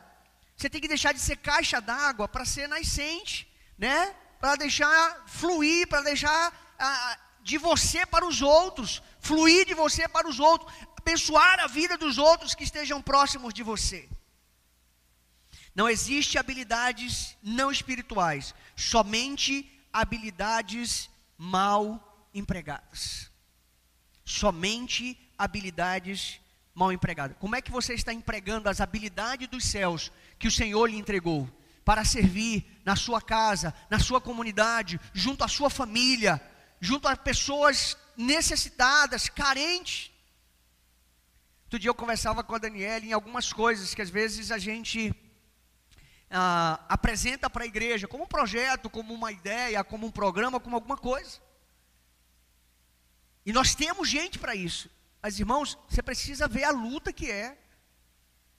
Você 0.56 0.68
tem 0.68 0.80
que 0.80 0.88
deixar 0.88 1.12
de 1.12 1.20
ser 1.20 1.36
caixa 1.36 1.80
d'água 1.80 2.26
para 2.26 2.44
ser 2.44 2.66
nascente, 2.68 3.46
né? 3.78 4.12
Para 4.40 4.56
deixar 4.56 5.22
fluir, 5.28 5.86
para 5.86 6.00
deixar 6.00 6.74
ah, 6.76 7.16
de 7.40 7.56
você 7.56 8.04
para 8.04 8.26
os 8.26 8.42
outros, 8.42 9.00
fluir 9.20 9.64
de 9.64 9.74
você 9.74 10.08
para 10.08 10.28
os 10.28 10.40
outros, 10.40 10.74
abençoar 10.98 11.60
a 11.60 11.68
vida 11.68 11.96
dos 11.96 12.18
outros 12.18 12.52
que 12.52 12.64
estejam 12.64 13.00
próximos 13.00 13.54
de 13.54 13.62
você. 13.62 14.08
Não 15.74 15.88
existe 15.88 16.38
habilidades 16.38 17.36
não 17.42 17.70
espirituais, 17.70 18.54
somente 18.76 19.70
habilidades 19.92 21.10
mal 21.36 22.28
empregadas. 22.32 23.30
Somente 24.24 25.18
habilidades 25.36 26.40
mal 26.74 26.92
empregadas. 26.92 27.36
Como 27.38 27.56
é 27.56 27.62
que 27.62 27.70
você 27.70 27.94
está 27.94 28.12
empregando 28.12 28.68
as 28.68 28.80
habilidades 28.80 29.48
dos 29.48 29.64
céus 29.64 30.12
que 30.38 30.48
o 30.48 30.52
Senhor 30.52 30.86
lhe 30.88 30.96
entregou 30.96 31.48
para 31.84 32.04
servir 32.04 32.80
na 32.84 32.96
sua 32.96 33.20
casa, 33.20 33.74
na 33.90 33.98
sua 33.98 34.20
comunidade, 34.20 35.00
junto 35.12 35.44
à 35.44 35.48
sua 35.48 35.68
família, 35.68 36.40
junto 36.80 37.06
a 37.06 37.16
pessoas 37.16 37.96
necessitadas, 38.16 39.28
carentes? 39.28 40.10
Outro 41.64 41.78
dia 41.78 41.90
eu 41.90 41.94
conversava 41.94 42.44
com 42.44 42.54
a 42.54 42.58
Daniela 42.58 43.04
em 43.04 43.12
algumas 43.12 43.52
coisas 43.52 43.94
que 43.94 44.02
às 44.02 44.10
vezes 44.10 44.50
a 44.50 44.58
gente 44.58 45.14
ah, 46.34 46.84
apresenta 46.88 47.48
para 47.48 47.62
a 47.62 47.66
igreja 47.66 48.08
como 48.08 48.24
um 48.24 48.26
projeto, 48.26 48.90
como 48.90 49.14
uma 49.14 49.30
ideia, 49.30 49.84
como 49.84 50.06
um 50.06 50.10
programa, 50.10 50.58
como 50.58 50.74
alguma 50.74 50.96
coisa. 50.96 51.40
E 53.46 53.52
nós 53.52 53.74
temos 53.74 54.08
gente 54.08 54.38
para 54.38 54.54
isso. 54.54 54.90
Mas 55.22 55.38
irmãos, 55.38 55.78
você 55.88 56.02
precisa 56.02 56.48
ver 56.48 56.64
a 56.64 56.70
luta 56.70 57.12
que 57.12 57.30
é. 57.30 57.56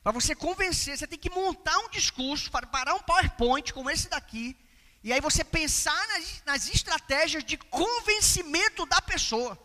Para 0.02 0.14
você 0.14 0.34
convencer, 0.34 0.98
você 0.98 1.06
tem 1.06 1.20
que 1.20 1.30
montar 1.30 1.78
um 1.80 1.90
discurso, 1.90 2.50
parar 2.50 2.94
um 2.94 3.00
PowerPoint 3.00 3.74
como 3.74 3.90
esse 3.90 4.08
daqui, 4.08 4.56
e 5.04 5.12
aí 5.12 5.20
você 5.20 5.44
pensar 5.44 6.08
nas, 6.08 6.44
nas 6.46 6.70
estratégias 6.70 7.44
de 7.44 7.58
convencimento 7.58 8.86
da 8.86 9.02
pessoa. 9.02 9.58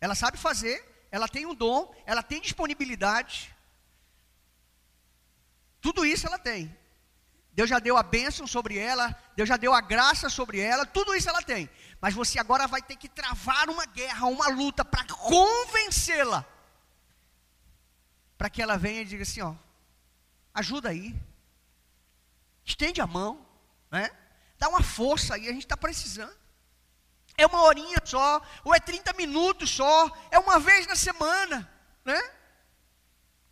Ela 0.00 0.14
sabe 0.14 0.38
fazer, 0.38 1.06
ela 1.10 1.28
tem 1.28 1.44
um 1.44 1.54
dom, 1.54 1.94
ela 2.06 2.22
tem 2.22 2.40
disponibilidade. 2.40 3.54
Tudo 5.80 6.04
isso 6.04 6.26
ela 6.26 6.38
tem. 6.38 6.76
Deus 7.52 7.68
já 7.68 7.78
deu 7.78 7.96
a 7.96 8.02
bênção 8.02 8.46
sobre 8.46 8.78
ela, 8.78 9.16
Deus 9.34 9.48
já 9.48 9.56
deu 9.56 9.74
a 9.74 9.80
graça 9.80 10.28
sobre 10.28 10.60
ela, 10.60 10.86
tudo 10.86 11.14
isso 11.14 11.28
ela 11.28 11.42
tem. 11.42 11.68
Mas 12.00 12.14
você 12.14 12.38
agora 12.38 12.68
vai 12.68 12.80
ter 12.80 12.96
que 12.96 13.08
travar 13.08 13.68
uma 13.68 13.84
guerra, 13.84 14.26
uma 14.26 14.48
luta 14.48 14.84
para 14.84 15.04
convencê-la 15.04 16.46
para 18.38 18.48
que 18.48 18.62
ela 18.62 18.78
venha 18.78 19.02
e 19.02 19.04
diga 19.04 19.24
assim: 19.24 19.42
ó, 19.42 19.52
ajuda 20.54 20.90
aí, 20.90 21.14
estende 22.64 23.00
a 23.00 23.06
mão, 23.06 23.44
né? 23.90 24.08
Dá 24.56 24.68
uma 24.68 24.82
força 24.82 25.34
aí, 25.34 25.48
a 25.48 25.52
gente 25.52 25.64
está 25.64 25.76
precisando. 25.76 26.36
É 27.36 27.46
uma 27.46 27.62
horinha 27.62 27.98
só, 28.04 28.40
ou 28.64 28.74
é 28.74 28.80
30 28.80 29.12
minutos 29.14 29.70
só, 29.70 30.10
é 30.30 30.38
uma 30.38 30.58
vez 30.58 30.86
na 30.86 30.96
semana, 30.96 31.68
né? 32.04 32.20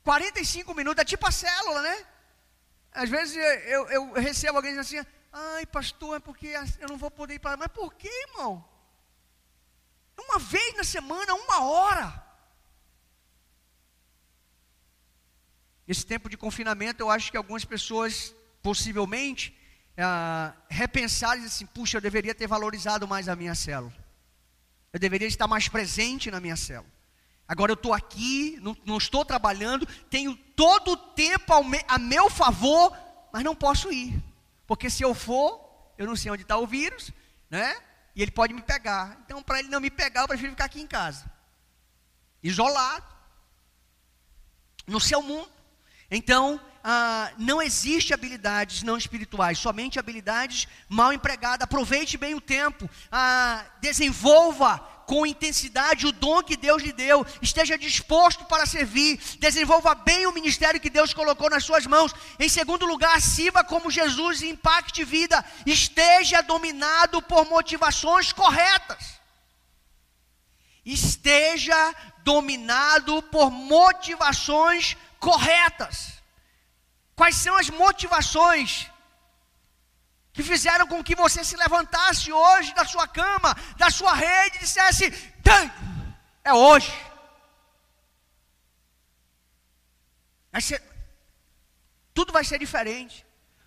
45 0.02 0.72
minutos, 0.74 1.02
é 1.02 1.04
tipo 1.04 1.26
a 1.26 1.32
célula, 1.32 1.82
né? 1.82 2.06
Às 2.96 3.10
vezes 3.10 3.36
eu, 3.36 3.82
eu 3.88 4.12
recebo 4.14 4.56
alguém 4.56 4.74
dizendo 4.74 5.02
assim, 5.02 5.10
ai 5.30 5.66
pastor, 5.66 6.16
é 6.16 6.18
porque 6.18 6.48
eu 6.80 6.88
não 6.88 6.96
vou 6.96 7.10
poder 7.10 7.34
ir 7.34 7.38
para. 7.38 7.56
Mas 7.58 7.68
por 7.68 7.92
que, 7.94 8.08
irmão? 8.28 8.66
Uma 10.18 10.38
vez 10.38 10.74
na 10.76 10.82
semana, 10.82 11.34
uma 11.34 11.62
hora. 11.62 12.26
Esse 15.86 16.06
tempo 16.06 16.30
de 16.30 16.38
confinamento, 16.38 17.02
eu 17.02 17.10
acho 17.10 17.30
que 17.30 17.36
algumas 17.36 17.66
pessoas, 17.66 18.34
possivelmente, 18.62 19.54
ah, 19.98 20.54
repensaram 20.68 21.42
e 21.42 21.44
assim: 21.44 21.66
puxa, 21.66 21.98
eu 21.98 22.00
deveria 22.00 22.34
ter 22.34 22.46
valorizado 22.46 23.06
mais 23.06 23.28
a 23.28 23.36
minha 23.36 23.54
célula. 23.54 23.94
Eu 24.90 24.98
deveria 24.98 25.28
estar 25.28 25.46
mais 25.46 25.68
presente 25.68 26.30
na 26.30 26.40
minha 26.40 26.56
célula. 26.56 26.95
Agora 27.48 27.70
eu 27.70 27.74
estou 27.74 27.94
aqui, 27.94 28.58
não, 28.60 28.76
não, 28.84 28.96
estou 28.96 29.24
trabalhando, 29.24 29.86
tenho 30.10 30.36
todo 30.56 30.92
o 30.92 30.96
tempo 30.96 31.62
me, 31.62 31.80
a 31.86 31.98
meu 31.98 32.28
favor, 32.28 32.96
mas 33.32 33.44
não 33.44 33.54
posso 33.54 33.92
ir. 33.92 34.20
Porque 34.66 34.90
se 34.90 35.02
eu 35.02 35.14
for, 35.14 35.92
eu 35.96 36.06
não 36.06 36.16
sei 36.16 36.32
onde 36.32 36.42
está 36.42 36.56
o 36.58 36.66
vírus, 36.66 37.12
né? 37.48 37.76
E 38.16 38.22
ele 38.22 38.32
pode 38.32 38.52
me 38.52 38.62
pegar. 38.62 39.18
Então, 39.24 39.42
para 39.42 39.60
ele 39.60 39.68
não 39.68 39.80
me 39.80 39.90
pegar, 39.90 40.22
eu 40.22 40.28
prefiro 40.28 40.50
ficar 40.50 40.64
aqui 40.64 40.80
em 40.80 40.86
casa. 40.86 41.30
Isolado. 42.42 43.06
No 44.86 45.00
seu 45.00 45.22
mundo. 45.22 45.50
Então, 46.10 46.60
ah, 46.82 47.32
não 47.36 47.60
existe 47.60 48.14
habilidades 48.14 48.84
não 48.84 48.96
espirituais, 48.96 49.58
somente 49.58 49.98
habilidades 49.98 50.68
mal 50.88 51.12
empregadas. 51.12 51.64
Aproveite 51.64 52.16
bem 52.16 52.34
o 52.34 52.40
tempo, 52.40 52.88
ah, 53.10 53.64
desenvolva 53.80 54.95
com 55.06 55.24
intensidade 55.24 56.06
o 56.06 56.12
dom 56.12 56.42
que 56.42 56.56
Deus 56.56 56.82
lhe 56.82 56.92
deu, 56.92 57.24
esteja 57.40 57.78
disposto 57.78 58.44
para 58.44 58.66
servir, 58.66 59.18
desenvolva 59.38 59.94
bem 59.94 60.26
o 60.26 60.32
ministério 60.32 60.80
que 60.80 60.90
Deus 60.90 61.14
colocou 61.14 61.48
nas 61.48 61.64
suas 61.64 61.86
mãos. 61.86 62.12
Em 62.38 62.48
segundo 62.48 62.84
lugar, 62.84 63.20
sirva 63.20 63.62
como 63.62 63.90
Jesus 63.90 64.42
e 64.42 64.48
impacte 64.48 65.04
vida, 65.04 65.44
esteja 65.64 66.42
dominado 66.42 67.22
por 67.22 67.48
motivações 67.48 68.32
corretas. 68.32 69.16
Esteja 70.84 71.94
dominado 72.24 73.22
por 73.22 73.50
motivações 73.50 74.96
corretas. 75.20 76.14
Quais 77.14 77.36
são 77.36 77.56
as 77.56 77.70
motivações 77.70 78.90
que 80.36 80.42
fizeram 80.42 80.86
com 80.86 81.02
que 81.02 81.16
você 81.16 81.42
se 81.42 81.56
levantasse 81.56 82.30
hoje 82.30 82.74
da 82.74 82.84
sua 82.84 83.08
cama, 83.08 83.56
da 83.78 83.88
sua 83.88 84.12
rede 84.12 84.58
e 84.58 84.60
dissesse: 84.60 85.10
é 86.44 86.52
hoje. 86.52 86.92
Vai 90.52 90.60
ser, 90.60 90.82
tudo 92.12 92.34
vai 92.34 92.44
ser 92.44 92.58
diferente. 92.58 93.24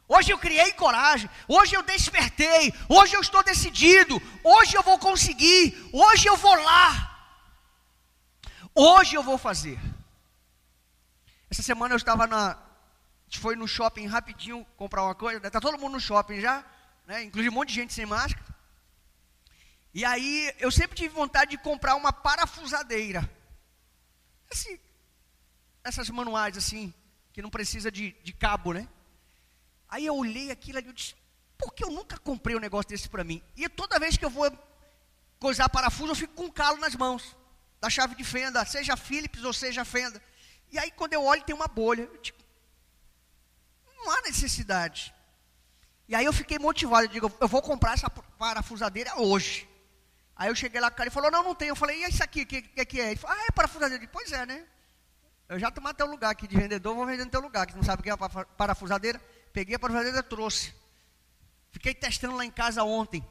Hoje 0.07 0.31
eu 0.31 0.37
criei 0.37 0.71
coragem, 0.73 1.29
hoje 1.47 1.75
eu 1.75 1.81
despertei, 1.83 2.73
hoje 2.87 3.15
eu 3.15 3.21
estou 3.21 3.43
decidido, 3.43 4.21
hoje 4.43 4.75
eu 4.75 4.83
vou 4.83 4.97
conseguir, 4.99 5.89
hoje 5.91 6.27
eu 6.27 6.37
vou 6.37 6.55
lá, 6.55 6.89
hoje 8.75 9.15
eu 9.15 9.23
vou 9.23 9.39
fazer. 9.39 9.79
Essa 11.49 11.63
semana 11.63 11.93
eu 11.93 11.97
estava 11.97 12.27
na. 12.27 12.68
Gente 13.29 13.37
foi 13.37 13.55
no 13.55 13.67
shopping 13.67 14.07
rapidinho 14.07 14.65
comprar 14.75 15.03
uma 15.03 15.13
coisa. 15.13 15.45
Está 15.45 15.61
todo 15.61 15.77
mundo 15.77 15.93
no 15.93 15.99
shopping 15.99 16.41
já, 16.41 16.65
né? 17.05 17.25
Inclusive 17.25 17.53
um 17.53 17.59
monte 17.59 17.69
de 17.69 17.75
gente 17.75 17.93
sem 17.93 18.03
máscara. 18.03 18.43
E 19.93 20.03
aí 20.03 20.51
eu 20.57 20.71
sempre 20.71 20.97
tive 20.97 21.13
vontade 21.13 21.51
de 21.51 21.59
comprar 21.59 21.93
uma 21.93 22.11
parafusadeira. 22.11 23.29
Assim, 24.51 24.79
essas 25.83 26.09
manuais 26.09 26.57
assim, 26.57 26.91
que 27.31 27.39
não 27.39 27.51
precisa 27.51 27.91
de, 27.91 28.13
de 28.23 28.33
cabo, 28.33 28.73
né? 28.73 28.89
Aí 29.87 30.07
eu 30.07 30.15
olhei 30.15 30.49
aquilo 30.49 30.79
ali 30.79 30.89
e 30.89 30.93
disse, 30.93 31.15
por 31.55 31.71
que 31.71 31.83
eu 31.83 31.91
nunca 31.91 32.17
comprei 32.17 32.55
um 32.55 32.59
negócio 32.59 32.89
desse 32.89 33.07
para 33.07 33.23
mim? 33.23 33.43
E 33.55 33.69
toda 33.69 33.99
vez 33.99 34.17
que 34.17 34.25
eu 34.25 34.31
vou 34.31 34.51
coisar 35.39 35.69
parafuso, 35.69 36.13
eu 36.13 36.15
fico 36.15 36.33
com 36.33 36.45
um 36.45 36.51
calo 36.51 36.77
nas 36.77 36.95
mãos. 36.95 37.35
Da 37.79 37.91
chave 37.91 38.15
de 38.15 38.23
fenda, 38.23 38.65
seja 38.65 38.97
Philips 38.97 39.43
ou 39.43 39.53
seja 39.53 39.85
fenda. 39.85 40.19
E 40.71 40.79
aí 40.79 40.89
quando 40.89 41.13
eu 41.13 41.23
olho 41.23 41.43
tem 41.43 41.55
uma 41.55 41.67
bolha. 41.67 42.09
Eu 42.11 42.17
digo, 42.23 42.39
não 43.99 44.11
há 44.11 44.21
necessidade. 44.21 45.13
E 46.07 46.15
aí 46.15 46.25
eu 46.25 46.33
fiquei 46.33 46.57
motivado, 46.57 47.05
eu 47.05 47.09
digo, 47.09 47.31
eu 47.39 47.47
vou 47.47 47.61
comprar 47.61 47.93
essa 47.93 48.09
parafusadeira 48.09 49.15
hoje. 49.19 49.69
Aí 50.35 50.49
eu 50.49 50.55
cheguei 50.55 50.79
lá, 50.79 50.87
o 50.87 50.91
cara 50.91 51.11
falou, 51.11 51.29
não, 51.29 51.43
não 51.43 51.53
tem. 51.53 51.67
Eu 51.67 51.75
falei, 51.75 52.03
e 52.03 52.09
isso 52.09 52.23
aqui, 52.23 52.43
o 52.43 52.45
que, 52.45 52.61
que, 52.61 52.85
que, 52.85 53.01
é? 53.01 53.11
Ele 53.11 53.19
falou, 53.19 53.37
ah, 53.37 53.45
é 53.47 53.51
parafusadeira. 53.51 54.03
Eu 54.03 54.09
pois 54.09 54.31
é, 54.31 54.45
né? 54.45 54.65
Eu 55.47 55.59
já 55.59 55.69
tomei 55.69 55.93
teu 55.93 56.07
lugar 56.07 56.31
aqui 56.31 56.47
de 56.47 56.55
vendedor, 56.55 56.95
vou 56.95 57.05
vender 57.05 57.25
no 57.25 57.31
teu 57.31 57.41
lugar, 57.41 57.67
que 57.67 57.75
não 57.75 57.83
sabe 57.83 57.99
o 57.99 58.03
que 58.03 58.09
é 58.09 58.15
parafusadeira. 58.57 59.19
Peguei 59.51 59.75
a 59.75 59.79
parafusadeira 59.79 60.19
e 60.19 60.23
trouxe. 60.23 60.73
Fiquei 61.71 61.93
testando 61.93 62.35
lá 62.35 62.45
em 62.45 62.51
casa 62.51 62.83
ontem. 62.83 63.23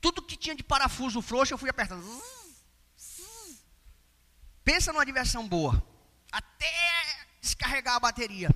Tudo 0.00 0.22
que 0.22 0.36
tinha 0.36 0.54
de 0.54 0.62
parafuso 0.62 1.22
frouxo, 1.22 1.54
eu 1.54 1.58
fui 1.58 1.70
apertando. 1.70 2.04
Pensa 4.62 4.92
numa 4.92 5.06
diversão 5.06 5.48
boa 5.48 5.82
até 6.30 7.26
descarregar 7.40 7.96
a 7.96 8.00
bateria. 8.00 8.50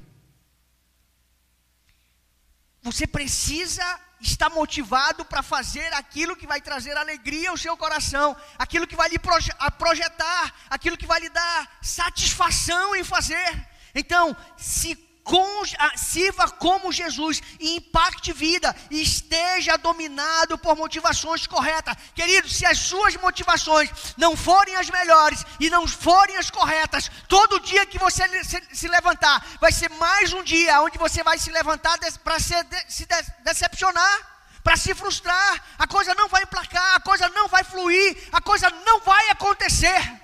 Você 2.82 3.06
precisa 3.06 4.00
estar 4.20 4.50
motivado 4.50 5.24
para 5.24 5.42
fazer 5.42 5.92
aquilo 5.94 6.36
que 6.36 6.46
vai 6.46 6.60
trazer 6.60 6.96
alegria 6.96 7.50
ao 7.50 7.56
seu 7.56 7.76
coração, 7.76 8.36
aquilo 8.58 8.86
que 8.86 8.96
vai 8.96 9.08
lhe 9.08 9.18
projetar, 9.78 10.54
aquilo 10.68 10.96
que 10.96 11.06
vai 11.06 11.20
lhe 11.20 11.28
dar 11.28 11.78
satisfação 11.80 12.94
em 12.94 13.04
fazer. 13.04 13.68
Então, 13.94 14.36
se 14.56 14.96
com, 15.24 15.62
sirva 15.96 16.50
como 16.50 16.92
Jesus 16.92 17.40
e 17.60 17.76
impacte 17.76 18.32
vida, 18.32 18.74
e 18.90 19.02
esteja 19.02 19.76
dominado 19.76 20.58
por 20.58 20.76
motivações 20.76 21.46
corretas. 21.46 21.96
Querido, 22.14 22.48
se 22.48 22.66
as 22.66 22.78
suas 22.78 23.16
motivações 23.16 23.90
não 24.16 24.36
forem 24.36 24.74
as 24.76 24.90
melhores 24.90 25.44
e 25.60 25.70
não 25.70 25.86
forem 25.86 26.36
as 26.36 26.50
corretas, 26.50 27.10
todo 27.28 27.60
dia 27.60 27.86
que 27.86 27.98
você 27.98 28.22
se, 28.72 28.88
levantar, 28.88 29.44
vai 29.60 29.72
ser 29.72 29.90
mais 29.90 30.32
um 30.32 30.42
dia 30.42 30.80
onde 30.82 30.98
você 30.98 31.22
vai 31.22 31.38
se 31.38 31.50
levantar 31.50 31.98
para 32.24 32.40
se, 32.40 32.54
se 32.88 33.06
de, 33.06 33.22
decepcionar. 33.44 34.32
Para 34.62 34.76
se 34.76 34.94
frustrar, 34.94 35.60
a 35.76 35.88
coisa 35.88 36.14
não 36.14 36.28
vai 36.28 36.44
emplacar, 36.44 36.94
a 36.94 37.00
coisa 37.00 37.28
não 37.30 37.48
vai 37.48 37.64
fluir, 37.64 38.16
a 38.30 38.40
coisa 38.40 38.70
não 38.86 39.00
vai 39.00 39.28
acontecer 39.30 40.21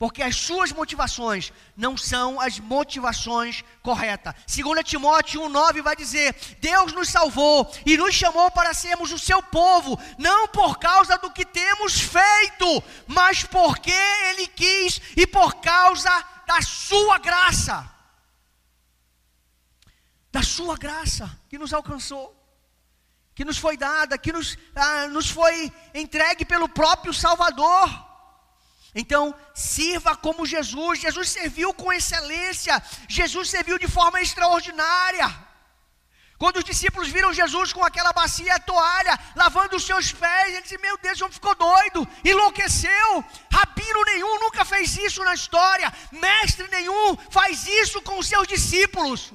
porque 0.00 0.22
as 0.22 0.34
suas 0.34 0.72
motivações 0.72 1.52
não 1.76 1.94
são 1.94 2.40
as 2.40 2.58
motivações 2.58 3.62
corretas. 3.82 4.34
2 4.46 4.82
Timóteo 4.82 5.42
1,9 5.42 5.82
vai 5.82 5.94
dizer: 5.94 6.34
Deus 6.58 6.94
nos 6.94 7.10
salvou 7.10 7.70
e 7.84 7.98
nos 7.98 8.14
chamou 8.14 8.50
para 8.50 8.72
sermos 8.72 9.12
o 9.12 9.18
seu 9.18 9.42
povo, 9.42 10.00
não 10.16 10.48
por 10.48 10.78
causa 10.78 11.18
do 11.18 11.30
que 11.30 11.44
temos 11.44 12.00
feito, 12.00 12.82
mas 13.06 13.44
porque 13.44 13.92
Ele 13.92 14.46
quis 14.46 15.02
e 15.14 15.26
por 15.26 15.56
causa 15.56 16.10
da 16.46 16.62
sua 16.62 17.18
graça. 17.18 17.86
Da 20.32 20.42
sua 20.42 20.78
graça 20.78 21.30
que 21.46 21.58
nos 21.58 21.74
alcançou, 21.74 22.34
que 23.34 23.44
nos 23.44 23.58
foi 23.58 23.76
dada, 23.76 24.16
que 24.16 24.32
nos, 24.32 24.56
ah, 24.74 25.08
nos 25.08 25.28
foi 25.28 25.70
entregue 25.92 26.46
pelo 26.46 26.70
próprio 26.70 27.12
Salvador. 27.12 28.09
Então, 28.94 29.34
sirva 29.54 30.16
como 30.16 30.46
Jesus. 30.46 31.00
Jesus 31.00 31.28
serviu 31.28 31.72
com 31.72 31.92
excelência. 31.92 32.82
Jesus 33.08 33.48
serviu 33.48 33.78
de 33.78 33.86
forma 33.86 34.20
extraordinária. 34.20 35.28
Quando 36.40 36.56
os 36.56 36.64
discípulos 36.64 37.08
viram 37.08 37.34
Jesus 37.34 37.70
com 37.70 37.84
aquela 37.84 38.14
bacia 38.14 38.58
toalha, 38.60 39.18
lavando 39.36 39.76
os 39.76 39.84
seus 39.84 40.10
pés, 40.10 40.48
eles 40.48 40.62
disseram: 40.62 40.82
Meu 40.82 40.96
Deus, 40.96 41.20
o 41.20 41.24
homem 41.24 41.34
ficou 41.34 41.54
doido, 41.54 42.08
enlouqueceu. 42.24 43.24
Rabino 43.52 44.04
nenhum 44.06 44.40
nunca 44.40 44.64
fez 44.64 44.96
isso 44.96 45.22
na 45.22 45.34
história, 45.34 45.92
mestre 46.10 46.66
nenhum 46.68 47.14
faz 47.30 47.66
isso 47.66 48.00
com 48.00 48.18
os 48.18 48.26
seus 48.26 48.48
discípulos. 48.48 49.34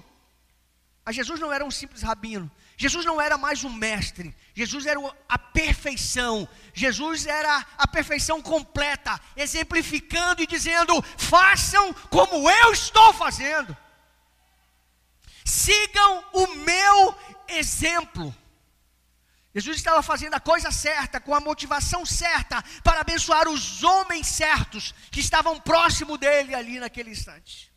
Mas 1.05 1.15
Jesus 1.15 1.39
não 1.39 1.53
era 1.53 1.63
um 1.63 1.69
simples 1.69 2.01
rabino, 2.01 2.49
Jesus 2.77 3.05
não 3.05 3.21
era 3.21 3.37
mais 3.37 3.63
um 3.63 3.69
mestre, 3.69 4.35
Jesus 4.53 4.85
era 4.85 4.99
a 5.29 5.37
perfeição, 5.37 6.47
Jesus 6.73 7.25
era 7.25 7.65
a 7.77 7.87
perfeição 7.87 8.41
completa, 8.41 9.19
exemplificando 9.35 10.41
e 10.41 10.47
dizendo: 10.47 11.01
façam 11.17 11.93
como 12.09 12.49
eu 12.49 12.71
estou 12.73 13.13
fazendo 13.13 13.75
sigam 15.45 16.23
o 16.33 16.47
meu 16.55 17.15
exemplo. 17.47 18.35
Jesus 19.53 19.77
estava 19.77 20.03
fazendo 20.03 20.33
a 20.33 20.39
coisa 20.39 20.69
certa, 20.69 21.21
com 21.21 21.33
a 21.33 21.39
motivação 21.39 22.05
certa, 22.05 22.61
para 22.83 22.99
abençoar 22.99 23.47
os 23.47 23.83
homens 23.83 24.27
certos 24.27 24.93
que 25.09 25.21
estavam 25.21 25.61
próximo 25.61 26.17
dele 26.17 26.53
ali 26.53 26.77
naquele 26.79 27.11
instante. 27.11 27.71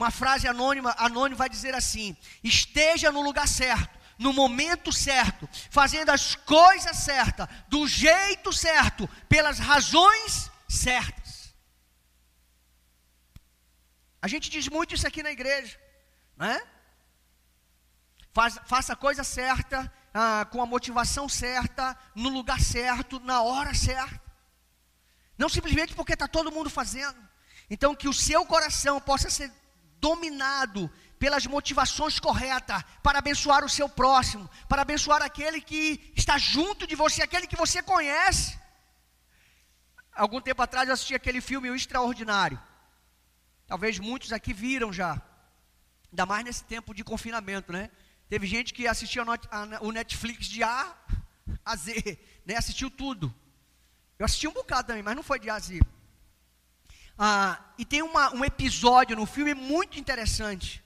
Uma 0.00 0.10
frase 0.10 0.48
anônima, 0.48 0.94
anônima 0.96 1.36
vai 1.36 1.48
dizer 1.50 1.74
assim: 1.74 2.16
esteja 2.42 3.12
no 3.12 3.20
lugar 3.20 3.46
certo, 3.46 3.98
no 4.18 4.32
momento 4.32 4.90
certo, 4.90 5.46
fazendo 5.70 6.08
as 6.08 6.34
coisas 6.34 6.96
certas, 6.96 7.46
do 7.68 7.86
jeito 7.86 8.50
certo, 8.50 9.06
pelas 9.28 9.58
razões 9.58 10.50
certas. 10.66 11.54
A 14.22 14.26
gente 14.26 14.48
diz 14.48 14.68
muito 14.68 14.94
isso 14.94 15.06
aqui 15.06 15.22
na 15.22 15.32
igreja, 15.32 15.78
né? 16.34 16.62
Faz, 18.32 18.58
faça 18.64 18.94
a 18.94 18.96
coisa 18.96 19.22
certa, 19.22 19.92
ah, 20.14 20.46
com 20.50 20.62
a 20.62 20.66
motivação 20.66 21.28
certa, 21.28 21.94
no 22.14 22.30
lugar 22.30 22.58
certo, 22.58 23.20
na 23.20 23.42
hora 23.42 23.74
certa. 23.74 24.18
Não 25.36 25.50
simplesmente 25.50 25.94
porque 25.94 26.14
está 26.14 26.26
todo 26.26 26.50
mundo 26.50 26.70
fazendo. 26.70 27.20
Então, 27.68 27.94
que 27.94 28.08
o 28.08 28.14
seu 28.14 28.46
coração 28.46 28.98
possa 28.98 29.28
ser 29.28 29.59
dominado 30.00 30.90
pelas 31.18 31.46
motivações 31.46 32.18
corretas 32.18 32.82
para 33.02 33.18
abençoar 33.18 33.64
o 33.64 33.68
seu 33.68 33.88
próximo, 33.88 34.48
para 34.68 34.82
abençoar 34.82 35.22
aquele 35.22 35.60
que 35.60 36.12
está 36.16 36.38
junto 36.38 36.86
de 36.86 36.96
você, 36.96 37.22
aquele 37.22 37.46
que 37.46 37.56
você 37.56 37.82
conhece. 37.82 38.58
Algum 40.12 40.40
tempo 40.40 40.62
atrás 40.62 40.88
eu 40.88 40.94
assisti 40.94 41.14
aquele 41.14 41.40
filme 41.40 41.70
O 41.70 41.74
Extraordinário. 41.74 42.60
Talvez 43.66 43.98
muitos 43.98 44.32
aqui 44.32 44.52
viram 44.52 44.92
já. 44.92 45.20
Ainda 46.10 46.26
mais 46.26 46.44
nesse 46.44 46.64
tempo 46.64 46.94
de 46.94 47.04
confinamento, 47.04 47.72
né? 47.72 47.90
Teve 48.28 48.46
gente 48.46 48.72
que 48.72 48.86
assistiu 48.86 49.24
o 49.80 49.92
Netflix 49.92 50.46
de 50.46 50.62
A 50.62 50.96
a 51.64 51.76
Z, 51.76 52.18
né? 52.46 52.56
Assistiu 52.56 52.90
tudo. 52.90 53.32
Eu 54.18 54.24
assisti 54.24 54.48
um 54.48 54.52
bocado 54.52 54.88
também, 54.88 55.02
mas 55.02 55.16
não 55.16 55.22
foi 55.22 55.38
de 55.38 55.50
A 55.50 55.54
a 55.54 55.58
Z. 55.58 55.80
Ah, 57.22 57.62
e 57.76 57.84
tem 57.84 58.00
uma, 58.00 58.34
um 58.34 58.42
episódio 58.42 59.14
no 59.14 59.26
filme 59.26 59.52
muito 59.52 59.98
interessante. 59.98 60.82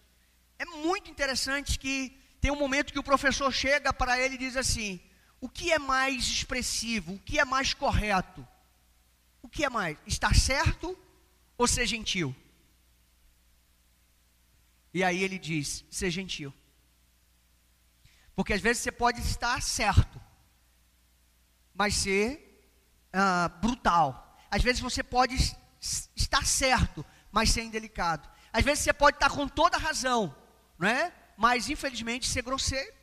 É 0.58 0.64
muito 0.64 1.08
interessante 1.08 1.78
que 1.78 2.20
tem 2.40 2.50
um 2.50 2.58
momento 2.58 2.92
que 2.92 2.98
o 2.98 3.04
professor 3.04 3.52
chega 3.52 3.92
para 3.92 4.18
ele 4.18 4.34
e 4.34 4.38
diz 4.38 4.56
assim: 4.56 5.00
o 5.40 5.48
que 5.48 5.70
é 5.70 5.78
mais 5.78 6.24
expressivo? 6.24 7.14
O 7.14 7.18
que 7.20 7.38
é 7.38 7.44
mais 7.44 7.72
correto? 7.72 8.44
O 9.42 9.48
que 9.48 9.64
é 9.64 9.70
mais? 9.70 9.96
Estar 10.08 10.34
certo 10.34 10.98
ou 11.56 11.68
ser 11.68 11.86
gentil? 11.86 12.34
E 14.92 15.04
aí 15.04 15.22
ele 15.22 15.38
diz: 15.38 15.84
ser 15.88 16.10
gentil. 16.10 16.52
Porque 18.34 18.54
às 18.54 18.60
vezes 18.60 18.82
você 18.82 18.90
pode 18.90 19.20
estar 19.20 19.62
certo, 19.62 20.20
mas 21.72 21.94
ser 21.94 22.68
uh, 23.14 23.48
brutal. 23.60 24.36
Às 24.50 24.64
vezes 24.64 24.82
você 24.82 25.00
pode 25.00 25.36
estar 26.16 26.46
certo, 26.46 27.04
mas 27.30 27.50
ser 27.50 27.62
indelicado. 27.62 28.28
Às 28.52 28.64
vezes 28.64 28.84
você 28.84 28.92
pode 28.92 29.16
estar 29.16 29.30
com 29.30 29.46
toda 29.48 29.76
razão, 29.76 30.34
não 30.78 30.88
é? 30.88 31.12
Mas 31.36 31.68
infelizmente 31.68 32.28
ser 32.28 32.42
grosseiro. 32.42 32.94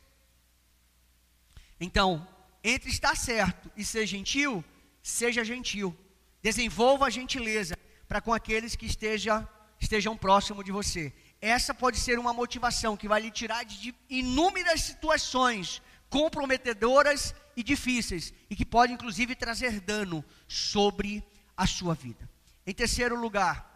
Então, 1.78 2.26
entre 2.64 2.90
estar 2.90 3.16
certo 3.16 3.70
e 3.76 3.84
ser 3.84 4.06
gentil, 4.06 4.64
seja 5.02 5.44
gentil. 5.44 5.96
Desenvolva 6.42 7.06
a 7.06 7.10
gentileza 7.10 7.76
para 8.08 8.20
com 8.20 8.32
aqueles 8.32 8.74
que 8.76 8.86
esteja, 8.86 9.46
estejam 9.80 10.16
próximo 10.16 10.62
de 10.62 10.72
você. 10.72 11.12
Essa 11.40 11.74
pode 11.74 11.98
ser 11.98 12.18
uma 12.18 12.32
motivação 12.32 12.96
que 12.96 13.08
vai 13.08 13.20
lhe 13.20 13.30
tirar 13.30 13.64
de 13.64 13.94
inúmeras 14.08 14.80
situações 14.82 15.82
comprometedoras 16.08 17.34
e 17.56 17.62
difíceis 17.62 18.32
e 18.48 18.54
que 18.54 18.64
pode 18.64 18.92
inclusive 18.92 19.34
trazer 19.34 19.80
dano 19.80 20.24
sobre 20.46 21.24
a 21.56 21.66
sua 21.66 21.94
vida. 21.94 22.31
Em 22.66 22.72
terceiro 22.72 23.16
lugar, 23.16 23.68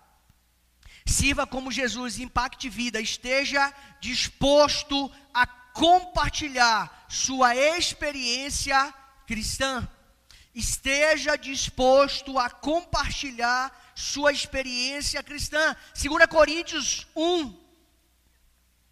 sirva 1.05 1.47
como 1.47 1.73
Jesus, 1.73 2.19
impacte 2.19 2.69
vida, 2.69 3.01
esteja 3.01 3.73
disposto 4.01 5.11
a 5.35 5.47
compartilhar 5.47 7.07
sua 7.09 7.55
experiência 7.55 8.95
cristã. 9.27 9.89
Esteja 10.55 11.37
disposto 11.37 12.39
a 12.39 12.49
compartilhar 12.49 13.93
sua 13.95 14.33
experiência 14.33 15.23
cristã. 15.23 15.77
2 15.95 16.27
Coríntios 16.27 17.07
1, 17.15 17.55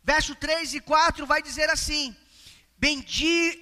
verso 0.02 0.34
3 0.34 0.74
e 0.74 0.80
4 0.80 1.24
vai 1.24 1.40
dizer 1.40 1.70
assim: 1.70 2.14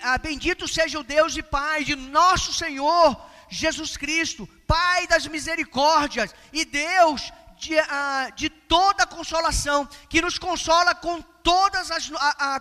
ah, 0.00 0.18
Bendito 0.18 0.66
seja 0.66 0.98
o 0.98 1.04
Deus 1.04 1.36
e 1.36 1.42
Pai 1.42 1.84
de 1.84 1.94
nosso 1.94 2.52
Senhor 2.52 3.31
Jesus 3.52 3.98
Cristo, 3.98 4.48
Pai 4.66 5.06
das 5.06 5.26
misericórdias 5.26 6.34
e 6.52 6.64
Deus 6.64 7.30
de, 7.58 7.76
uh, 7.76 8.32
de 8.34 8.48
toda 8.48 9.06
consolação, 9.06 9.86
que 10.08 10.22
nos 10.22 10.38
consola 10.38 10.94
com 10.94 11.20
todas, 11.20 11.90
as, 11.90 12.10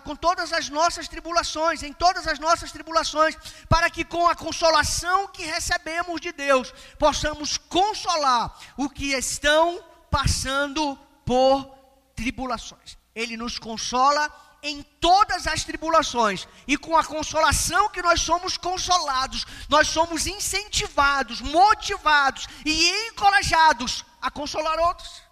com 0.04 0.14
todas 0.14 0.52
as 0.52 0.68
nossas 0.68 1.08
tribulações, 1.08 1.82
em 1.82 1.92
todas 1.92 2.28
as 2.28 2.38
nossas 2.38 2.70
tribulações, 2.70 3.36
para 3.68 3.88
que 3.88 4.04
com 4.04 4.28
a 4.28 4.34
consolação 4.34 5.28
que 5.28 5.44
recebemos 5.44 6.20
de 6.20 6.30
Deus, 6.30 6.74
possamos 6.98 7.56
consolar 7.56 8.54
o 8.76 8.90
que 8.90 9.14
estão 9.14 9.82
passando 10.10 10.98
por 11.24 11.74
tribulações. 12.14 12.98
Ele 13.14 13.36
nos 13.36 13.58
consola 13.58 14.30
em 14.62 14.82
todas 15.00 15.46
as 15.46 15.64
tribulações, 15.64 16.46
e 16.68 16.76
com 16.76 16.96
a 16.96 17.04
consolação 17.04 17.88
que 17.88 18.00
nós 18.00 18.20
somos 18.20 18.56
consolados, 18.56 19.44
nós 19.68 19.88
somos 19.88 20.26
incentivados, 20.26 21.40
motivados 21.40 22.46
e 22.64 23.08
encorajados 23.08 24.04
a 24.20 24.30
consolar 24.30 24.78
outros, 24.78 25.22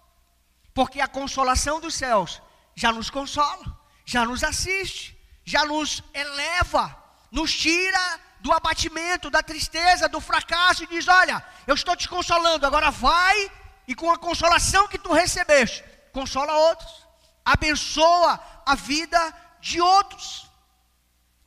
porque 0.73 0.99
a 0.99 1.07
consolação 1.07 1.79
dos 1.79 1.95
céus 1.95 2.41
já 2.75 2.91
nos 2.91 3.09
consola, 3.09 3.79
já 4.05 4.25
nos 4.25 4.43
assiste, 4.43 5.17
já 5.45 5.65
nos 5.65 6.03
eleva, 6.13 6.97
nos 7.31 7.53
tira 7.53 8.19
do 8.41 8.51
abatimento, 8.51 9.29
da 9.29 9.41
tristeza, 9.41 10.09
do 10.09 10.19
fracasso 10.19 10.83
e 10.83 10.87
diz: 10.87 11.07
Olha, 11.07 11.45
eu 11.65 11.75
estou 11.75 11.95
te 11.95 12.09
consolando, 12.09 12.65
agora 12.65 12.91
vai 12.91 13.51
e 13.87 13.95
com 13.95 14.11
a 14.11 14.17
consolação 14.17 14.87
que 14.87 14.97
tu 14.97 15.13
recebeste, 15.13 15.83
consola 16.11 16.53
outros, 16.53 17.00
abençoa 17.45 18.39
a 18.65 18.75
vida 18.75 19.33
de 19.59 19.81
outros, 19.81 20.49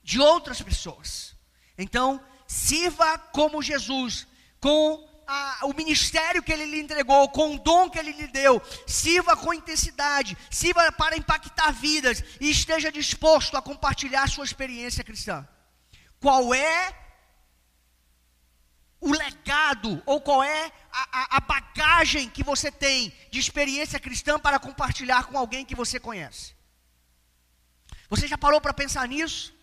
de 0.03 0.21
outras 0.21 0.61
pessoas. 0.61 1.35
Então, 1.77 2.21
sirva 2.47 3.19
como 3.19 3.63
Jesus, 3.63 4.27
com 4.61 5.09
a, 5.27 5.61
o 5.65 5.75
ministério 5.75 6.43
que 6.43 6.53
ele 6.53 6.65
lhe 6.67 6.81
entregou, 6.81 7.29
com 7.29 7.55
o 7.55 7.59
dom 7.59 7.91
que 7.91 7.99
ele 7.99 8.13
lhe 8.13 8.27
deu, 8.29 8.61
sirva 8.87 9.37
com 9.37 9.55
intensidade, 9.55 10.37
sirva 10.51 10.91
para 10.93 11.17
impactar 11.17 11.73
vidas 11.73 12.23
e 12.41 12.51
esteja 12.51 12.93
disposto 12.93 13.57
a 13.57 13.63
compartilhar 13.63 14.29
sua 14.29 14.45
experiência 14.45 15.05
cristã. 15.05 15.47
Qual 16.21 16.55
é 16.55 17.04
o 19.05 19.13
legado 19.13 20.03
ou 20.07 20.19
qual 20.19 20.43
é 20.43 20.73
a, 20.91 21.03
a, 21.21 21.37
a 21.37 21.41
bagagem 21.41 22.29
que 22.31 22.43
você 22.43 22.73
tem 22.73 23.13
de 23.31 23.39
experiência 23.39 24.01
cristã 24.01 24.39
para 24.39 24.59
compartilhar 24.59 25.25
com 25.25 25.37
alguém 25.37 25.65
que 25.65 25.75
você 25.75 26.01
conhece? 26.01 26.55
Você 28.09 28.27
já 28.27 28.39
parou 28.39 28.61
para 28.63 28.73
pensar 28.73 29.07
nisso? 29.07 29.55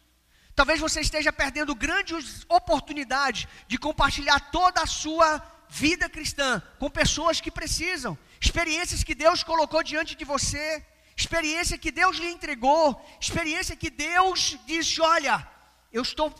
Talvez 0.55 0.79
você 0.79 1.01
esteja 1.01 1.33
perdendo 1.33 1.73
grandes 1.73 2.45
oportunidades 2.47 3.47
de 3.67 3.79
compartilhar 3.79 4.39
toda 4.51 4.81
a 4.81 4.85
sua 4.85 5.41
vida 5.67 6.07
cristã 6.07 6.61
com 6.77 6.89
pessoas 6.89 7.41
que 7.41 7.49
precisam, 7.49 8.15
experiências 8.39 9.03
que 9.03 9.15
Deus 9.15 9.41
colocou 9.41 9.81
diante 9.81 10.13
de 10.13 10.23
você, 10.23 10.85
experiência 11.17 11.79
que 11.79 11.91
Deus 11.91 12.17
lhe 12.17 12.29
entregou, 12.29 13.03
experiência 13.19 13.75
que 13.75 13.89
Deus 13.89 14.59
disse: 14.67 15.01
Olha, 15.01 15.47
eu 15.91 16.03
estou 16.03 16.31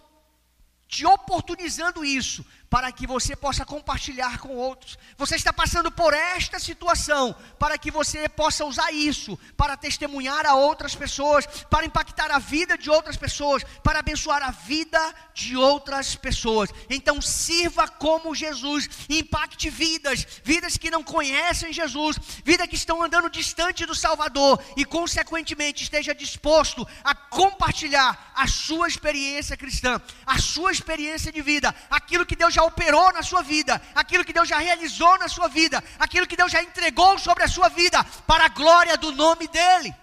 te 0.87 1.05
oportunizando 1.05 2.03
isso 2.03 2.45
para 2.71 2.89
que 2.89 3.05
você 3.05 3.35
possa 3.35 3.65
compartilhar 3.65 4.39
com 4.39 4.55
outros. 4.55 4.97
Você 5.17 5.35
está 5.35 5.51
passando 5.51 5.91
por 5.91 6.13
esta 6.13 6.57
situação 6.57 7.35
para 7.59 7.77
que 7.77 7.91
você 7.91 8.29
possa 8.29 8.63
usar 8.63 8.93
isso 8.93 9.37
para 9.57 9.75
testemunhar 9.75 10.45
a 10.45 10.55
outras 10.55 10.95
pessoas, 10.95 11.45
para 11.69 11.85
impactar 11.85 12.31
a 12.31 12.39
vida 12.39 12.77
de 12.77 12.89
outras 12.89 13.17
pessoas, 13.17 13.61
para 13.83 13.99
abençoar 13.99 14.41
a 14.41 14.51
vida 14.51 15.13
de 15.33 15.57
outras 15.57 16.15
pessoas. 16.15 16.69
Então 16.89 17.21
sirva 17.21 17.89
como 17.89 18.33
Jesus, 18.33 18.89
impacte 19.09 19.69
vidas, 19.69 20.25
vidas 20.41 20.77
que 20.77 20.89
não 20.89 21.03
conhecem 21.03 21.73
Jesus, 21.73 22.17
vidas 22.45 22.69
que 22.69 22.75
estão 22.75 23.03
andando 23.03 23.29
distante 23.29 23.85
do 23.85 23.93
Salvador 23.93 24.63
e 24.77 24.85
consequentemente 24.85 25.83
esteja 25.83 26.15
disposto 26.15 26.87
a 27.03 27.13
compartilhar 27.13 28.31
a 28.33 28.47
sua 28.47 28.87
experiência 28.87 29.57
cristã, 29.57 30.01
a 30.25 30.39
sua 30.39 30.71
experiência 30.71 31.33
de 31.33 31.41
vida, 31.41 31.75
aquilo 31.89 32.25
que 32.25 32.33
Deus 32.33 32.53
já 32.53 32.60
operou 32.63 33.11
na 33.13 33.23
sua 33.23 33.41
vida, 33.41 33.81
aquilo 33.95 34.25
que 34.25 34.33
Deus 34.33 34.47
já 34.47 34.57
realizou 34.57 35.17
na 35.17 35.27
sua 35.27 35.47
vida, 35.47 35.83
aquilo 35.99 36.27
que 36.27 36.35
Deus 36.35 36.51
já 36.51 36.61
entregou 36.61 37.17
sobre 37.19 37.43
a 37.43 37.47
sua 37.47 37.69
vida, 37.69 38.03
para 38.25 38.45
a 38.45 38.49
glória 38.49 38.97
do 38.97 39.11
nome 39.11 39.47
dEle. 39.47 39.95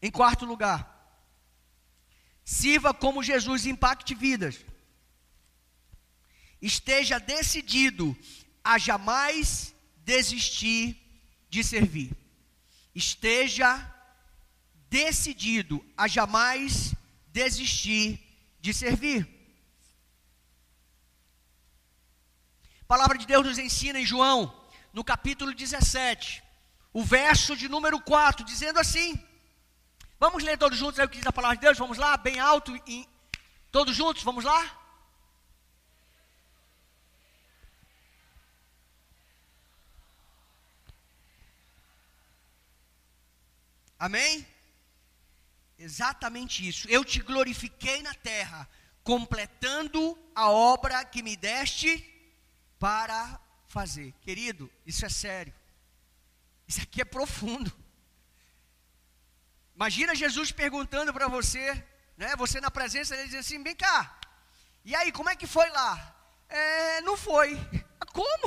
Em 0.00 0.10
quarto 0.10 0.44
lugar, 0.44 0.86
sirva 2.44 2.94
como 2.94 3.22
Jesus 3.22 3.66
impacte 3.66 4.14
vidas. 4.14 4.64
Esteja 6.60 7.18
decidido 7.18 8.16
a 8.64 8.78
jamais 8.78 9.74
desistir 9.98 10.96
de 11.48 11.62
servir. 11.62 12.16
Esteja 12.94 13.94
decidido 14.88 15.84
a 15.96 16.08
jamais 16.08 16.94
desistir 17.28 18.18
de 18.60 18.72
servir. 18.72 19.37
A 22.88 22.96
palavra 22.96 23.18
de 23.18 23.26
Deus 23.26 23.44
nos 23.46 23.58
ensina 23.58 24.00
em 24.00 24.06
João, 24.06 24.50
no 24.94 25.04
capítulo 25.04 25.52
17, 25.52 26.42
o 26.90 27.04
verso 27.04 27.54
de 27.54 27.68
número 27.68 28.00
4, 28.00 28.42
dizendo 28.46 28.80
assim: 28.80 29.22
Vamos 30.18 30.42
ler 30.42 30.56
todos 30.56 30.78
juntos 30.78 30.98
aí 30.98 31.04
o 31.04 31.08
que 31.10 31.18
diz 31.18 31.26
a 31.26 31.30
palavra 31.30 31.58
de 31.58 31.60
Deus? 31.60 31.76
Vamos 31.76 31.98
lá, 31.98 32.16
bem 32.16 32.40
alto, 32.40 32.74
e 32.86 33.06
todos 33.70 33.94
juntos, 33.94 34.22
vamos 34.22 34.42
lá? 34.42 34.74
Amém? 43.98 44.46
Exatamente 45.78 46.66
isso. 46.66 46.88
Eu 46.88 47.04
te 47.04 47.20
glorifiquei 47.20 48.00
na 48.00 48.14
terra, 48.14 48.66
completando 49.04 50.18
a 50.34 50.48
obra 50.48 51.04
que 51.04 51.22
me 51.22 51.36
deste 51.36 52.17
para 52.78 53.40
fazer. 53.66 54.12
Querido, 54.20 54.70
isso 54.86 55.04
é 55.04 55.08
sério. 55.08 55.54
Isso 56.66 56.80
aqui 56.82 57.00
é 57.00 57.04
profundo. 57.04 57.72
Imagina 59.74 60.14
Jesus 60.14 60.50
perguntando 60.50 61.12
para 61.12 61.28
você, 61.28 61.84
né? 62.16 62.34
Você 62.36 62.60
na 62.60 62.70
presença 62.70 63.14
dele 63.14 63.28
dizendo 63.28 63.40
assim: 63.40 63.62
vem 63.62 63.76
cá. 63.76 64.18
E 64.84 64.94
aí, 64.94 65.12
como 65.12 65.30
é 65.30 65.36
que 65.36 65.46
foi 65.46 65.68
lá? 65.70 66.14
É, 66.48 67.00
não 67.02 67.16
foi. 67.16 67.56
Como? 68.12 68.46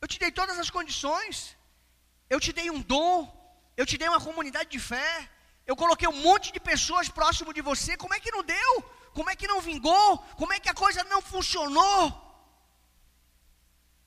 Eu 0.00 0.08
te 0.08 0.18
dei 0.18 0.30
todas 0.30 0.58
as 0.58 0.70
condições. 0.70 1.56
Eu 2.28 2.40
te 2.40 2.52
dei 2.52 2.70
um 2.70 2.80
dom. 2.80 3.16
Eu 3.76 3.86
te 3.86 3.96
dei 3.96 4.08
uma 4.08 4.20
comunidade 4.20 4.70
de 4.70 4.78
fé. 4.78 5.30
Eu 5.66 5.76
coloquei 5.76 6.08
um 6.08 6.22
monte 6.22 6.52
de 6.52 6.60
pessoas 6.60 7.08
próximo 7.08 7.52
de 7.52 7.62
você. 7.62 7.96
Como 7.96 8.14
é 8.14 8.20
que 8.20 8.30
não 8.30 8.42
deu? 8.42 8.82
Como 9.12 9.30
é 9.30 9.36
que 9.36 9.46
não 9.46 9.60
vingou? 9.60 10.18
Como 10.36 10.52
é 10.52 10.60
que 10.60 10.68
a 10.68 10.74
coisa 10.74 11.04
não 11.04 11.22
funcionou? 11.22 12.24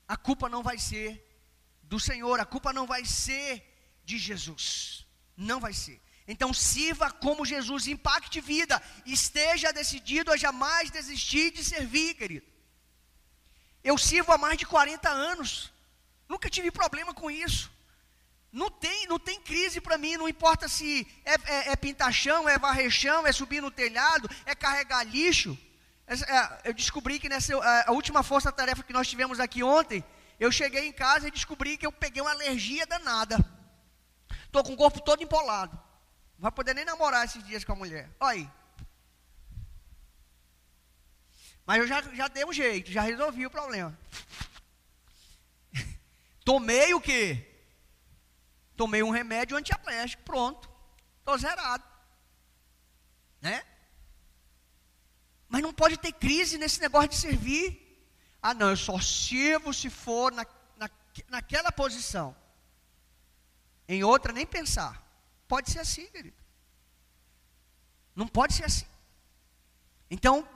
A 0.08 0.16
culpa 0.16 0.48
não 0.48 0.62
vai 0.62 0.78
ser 0.78 1.22
do 1.82 2.00
Senhor, 2.00 2.40
a 2.40 2.46
culpa 2.46 2.72
não 2.72 2.86
vai 2.86 3.04
ser 3.04 3.62
de 4.04 4.18
Jesus. 4.18 5.06
Não 5.36 5.60
vai 5.60 5.74
ser. 5.74 6.00
Então 6.26 6.52
sirva 6.52 7.10
como 7.10 7.46
Jesus, 7.46 7.86
impacte 7.86 8.40
vida, 8.40 8.82
esteja 9.06 9.72
decidido 9.72 10.32
a 10.32 10.36
jamais 10.36 10.90
desistir 10.90 11.50
de 11.52 11.62
servir, 11.62 12.14
querido. 12.14 12.46
Eu 13.84 13.96
sirvo 13.96 14.32
há 14.32 14.38
mais 14.38 14.58
de 14.58 14.66
40 14.66 15.08
anos, 15.08 15.72
nunca 16.28 16.50
tive 16.50 16.70
problema 16.70 17.14
com 17.14 17.30
isso. 17.30 17.70
Não 18.50 18.70
tem, 18.70 19.06
não 19.06 19.18
tem 19.18 19.40
crise 19.40 19.80
para 19.80 19.98
mim, 19.98 20.16
não 20.16 20.28
importa 20.28 20.68
se 20.68 21.06
é, 21.24 21.34
é, 21.34 21.72
é 21.72 21.76
pintar 21.76 22.12
chão, 22.12 22.48
é 22.48 22.58
varrer 22.58 22.90
chão, 22.90 23.26
é 23.26 23.32
subir 23.32 23.60
no 23.60 23.70
telhado, 23.70 24.28
é 24.46 24.54
carregar 24.54 25.04
lixo. 25.04 25.56
É, 26.08 26.70
eu 26.70 26.72
descobri 26.72 27.18
que 27.18 27.28
nessa 27.28 27.54
a 27.86 27.92
última 27.92 28.22
força-tarefa 28.22 28.82
que 28.82 28.94
nós 28.94 29.06
tivemos 29.06 29.38
aqui 29.38 29.62
ontem, 29.62 30.02
eu 30.40 30.50
cheguei 30.50 30.86
em 30.86 30.92
casa 30.92 31.28
e 31.28 31.30
descobri 31.30 31.76
que 31.76 31.86
eu 31.86 31.92
peguei 31.92 32.22
uma 32.22 32.30
alergia 32.30 32.86
danada. 32.86 33.36
Estou 34.46 34.64
com 34.64 34.72
o 34.72 34.76
corpo 34.76 35.02
todo 35.02 35.22
empolado. 35.22 35.76
Não 36.38 36.42
vai 36.42 36.52
poder 36.52 36.74
nem 36.74 36.84
namorar 36.84 37.26
esses 37.26 37.44
dias 37.44 37.62
com 37.62 37.72
a 37.72 37.76
mulher. 37.76 38.08
Olha 38.18 38.38
aí. 38.38 38.50
Mas 41.66 41.80
eu 41.80 41.86
já, 41.86 42.00
já 42.14 42.28
dei 42.28 42.46
um 42.46 42.52
jeito, 42.52 42.90
já 42.90 43.02
resolvi 43.02 43.44
o 43.44 43.50
problema. 43.50 43.98
Tomei 46.42 46.94
o 46.94 47.00
quê? 47.00 47.44
Tomei 48.74 49.02
um 49.02 49.10
remédio 49.10 49.58
antialérgico, 49.58 50.22
pronto. 50.22 50.70
Estou 51.18 51.36
zerado. 51.36 51.84
Né? 53.42 53.62
Mas 55.48 55.62
não 55.62 55.72
pode 55.72 55.96
ter 55.96 56.12
crise 56.12 56.58
nesse 56.58 56.80
negócio 56.80 57.08
de 57.08 57.16
servir. 57.16 58.06
Ah, 58.42 58.54
não, 58.54 58.70
eu 58.70 58.76
só 58.76 59.00
sirvo 59.00 59.72
se 59.72 59.88
for 59.88 60.30
na, 60.32 60.46
na, 60.76 60.90
naquela 61.28 61.72
posição. 61.72 62.36
Em 63.88 64.04
outra, 64.04 64.32
nem 64.32 64.46
pensar. 64.46 65.02
Pode 65.48 65.70
ser 65.70 65.80
assim, 65.80 66.06
querido. 66.06 66.36
Não 68.14 68.28
pode 68.28 68.52
ser 68.52 68.64
assim. 68.64 68.86
Então, 70.10 70.46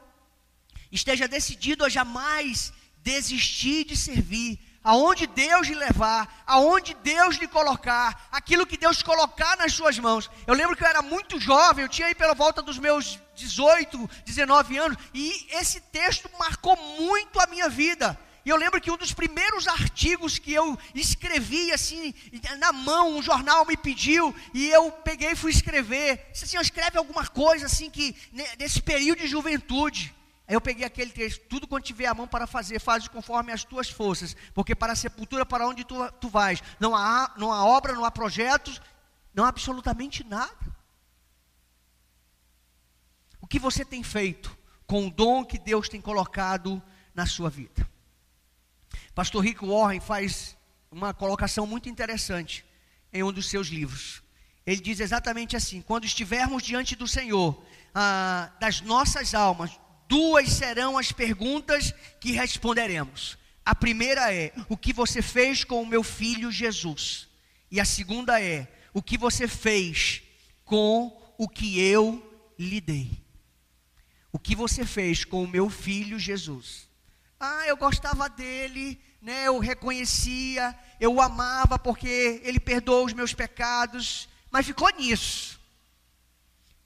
esteja 0.90 1.26
decidido 1.26 1.85
a 1.85 1.88
jamais 1.88 2.72
desistir 2.98 3.85
de 3.85 3.96
servir 3.96 4.61
aonde 4.83 5.27
Deus 5.27 5.68
lhe 5.68 5.75
levar, 5.75 6.42
aonde 6.47 6.95
Deus 6.95 7.37
lhe 7.37 7.47
colocar, 7.47 8.29
aquilo 8.33 8.66
que 8.66 8.77
Deus 8.77 9.03
colocar 9.03 9.57
nas 9.57 9.73
suas 9.73 9.99
mãos. 9.99 10.31
Eu 10.47 10.55
lembro 10.55 10.77
que 10.77 10.83
eu 10.83 10.88
era 10.88 11.03
muito 11.03 11.38
jovem, 11.38 11.85
eu 11.85 11.88
tinha 11.88 12.09
aí 12.09 12.14
pela 12.14 12.35
volta 12.35 12.62
dos 12.62 12.79
meus 12.79 13.18
18, 13.35 14.11
19 14.25 14.79
anos, 14.79 14.99
e 15.14 15.47
esse 15.53 15.81
texto 15.81 16.29
marcou 16.38 16.77
muito 16.99 17.40
a 17.40 17.47
minha 17.47 17.68
vida. 17.68 18.18
E 18.45 18.49
eu 18.49 18.57
lembro 18.57 18.81
que 18.81 18.90
um 18.90 18.97
dos 18.97 19.12
primeiros 19.12 19.68
artigos 19.68 20.37
que 20.37 20.53
eu 20.53 20.77
escrevi 20.95 21.71
assim, 21.71 22.12
na 22.59 22.73
mão, 22.73 23.16
um 23.16 23.23
jornal 23.23 23.64
me 23.64 23.77
pediu, 23.77 24.35
e 24.53 24.68
eu 24.68 24.90
peguei 24.90 25.31
e 25.31 25.37
fui 25.37 25.53
escrever. 25.53 26.29
Disse 26.33 26.45
assim, 26.45 26.59
escreve 26.59 26.99
alguma 26.99 27.27
coisa 27.27 27.66
assim 27.66 27.88
que 27.88 28.16
nesse 28.59 28.83
período 28.83 29.21
de 29.21 29.29
juventude. 29.29 30.12
Aí 30.46 30.55
eu 30.55 30.61
peguei 30.61 30.85
aquele 30.85 31.11
texto, 31.11 31.40
tudo 31.48 31.66
quanto 31.66 31.85
tiver 31.85 32.07
a 32.07 32.14
mão 32.14 32.26
para 32.26 32.46
fazer, 32.46 32.81
faz 32.81 33.07
conforme 33.09 33.52
as 33.52 33.64
tuas 33.64 33.88
forças, 33.88 34.37
porque 34.55 34.74
para 34.74 34.92
a 34.92 34.96
sepultura, 34.96 35.46
para 35.46 35.66
onde 35.66 35.85
tu, 35.85 36.11
tu 36.20 36.28
vais, 36.28 36.62
não 36.81 36.96
há, 36.96 37.33
não 37.37 37.52
há 37.52 37.64
obra, 37.64 37.92
não 37.92 38.05
há 38.05 38.11
projetos, 38.11 38.81
não 39.33 39.44
há 39.44 39.48
absolutamente 39.48 40.24
nada. 40.24 40.72
O 43.40 43.46
que 43.46 43.59
você 43.59 43.85
tem 43.85 44.02
feito 44.02 44.57
com 44.87 45.07
o 45.07 45.11
dom 45.11 45.44
que 45.44 45.59
Deus 45.59 45.88
tem 45.88 46.00
colocado 46.00 46.83
na 47.14 47.26
sua 47.26 47.48
vida? 47.48 47.88
Pastor 49.14 49.44
Rick 49.44 49.64
Warren 49.64 50.00
faz 50.00 50.57
uma 50.90 51.14
colocação 51.14 51.66
muito 51.66 51.88
interessante 51.88 52.64
em 53.12 53.22
um 53.22 53.33
dos 53.33 53.48
seus 53.48 53.68
livros. 53.68 54.22
Ele 54.66 54.81
diz 54.81 55.00
exatamente 55.00 55.57
assim: 55.57 55.83
quando 55.83 56.05
estivermos 56.05 56.62
diante 56.62 56.94
do 56.94 57.09
Senhor, 57.09 57.62
ah, 57.94 58.50
das 58.61 58.81
nossas 58.81 59.35
almas, 59.35 59.78
duas 60.12 60.51
serão 60.51 60.98
as 60.98 61.11
perguntas 61.11 61.94
que 62.20 62.33
responderemos. 62.33 63.38
A 63.64 63.75
primeira 63.75 64.31
é: 64.31 64.53
o 64.68 64.77
que 64.77 64.92
você 64.92 65.22
fez 65.22 65.64
com 65.64 65.81
o 65.81 65.87
meu 65.87 66.03
filho 66.03 66.53
Jesus? 66.53 67.27
E 67.70 67.81
a 67.81 67.85
segunda 67.87 68.38
é: 68.38 68.70
o 68.92 69.01
que 69.01 69.16
você 69.16 69.48
fez 69.48 70.22
com 70.66 71.18
o 71.38 71.48
que 71.48 71.81
eu 71.81 72.07
lhe 72.59 72.79
dei? 72.79 73.22
O 74.31 74.38
que 74.38 74.55
você 74.55 74.85
fez 74.85 75.25
com 75.25 75.44
o 75.44 75.48
meu 75.48 75.70
filho 75.70 76.18
Jesus? 76.18 76.87
Ah, 77.40 77.66
eu 77.66 77.77
gostava 77.79 78.29
dele, 78.29 79.01
né? 79.22 79.46
Eu 79.46 79.59
reconhecia, 79.59 80.79
eu 81.01 81.14
o 81.14 81.22
amava 81.22 81.79
porque 81.79 82.42
ele 82.44 82.61
perdoou 82.61 83.07
os 83.07 83.14
meus 83.14 83.33
pecados, 83.33 84.29
mas 84.51 84.66
ficou 84.66 84.90
nisso. 84.90 85.59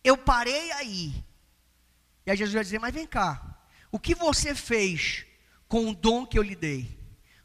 Eu 0.05 0.17
parei 0.17 0.71
aí 0.71 1.26
e 2.27 2.31
aí 2.31 2.37
Jesus 2.37 2.55
vai 2.55 2.65
dizer: 2.65 2.81
Mas 2.81 2.93
vem 2.93 3.07
cá, 3.07 3.57
o 3.91 3.99
que 3.99 4.15
você 4.15 4.55
fez 4.55 5.25
com 5.69 5.89
o 5.89 5.95
dom 5.95 6.27
que 6.27 6.39
eu 6.39 6.43
lhe 6.43 6.57
dei? 6.57 6.99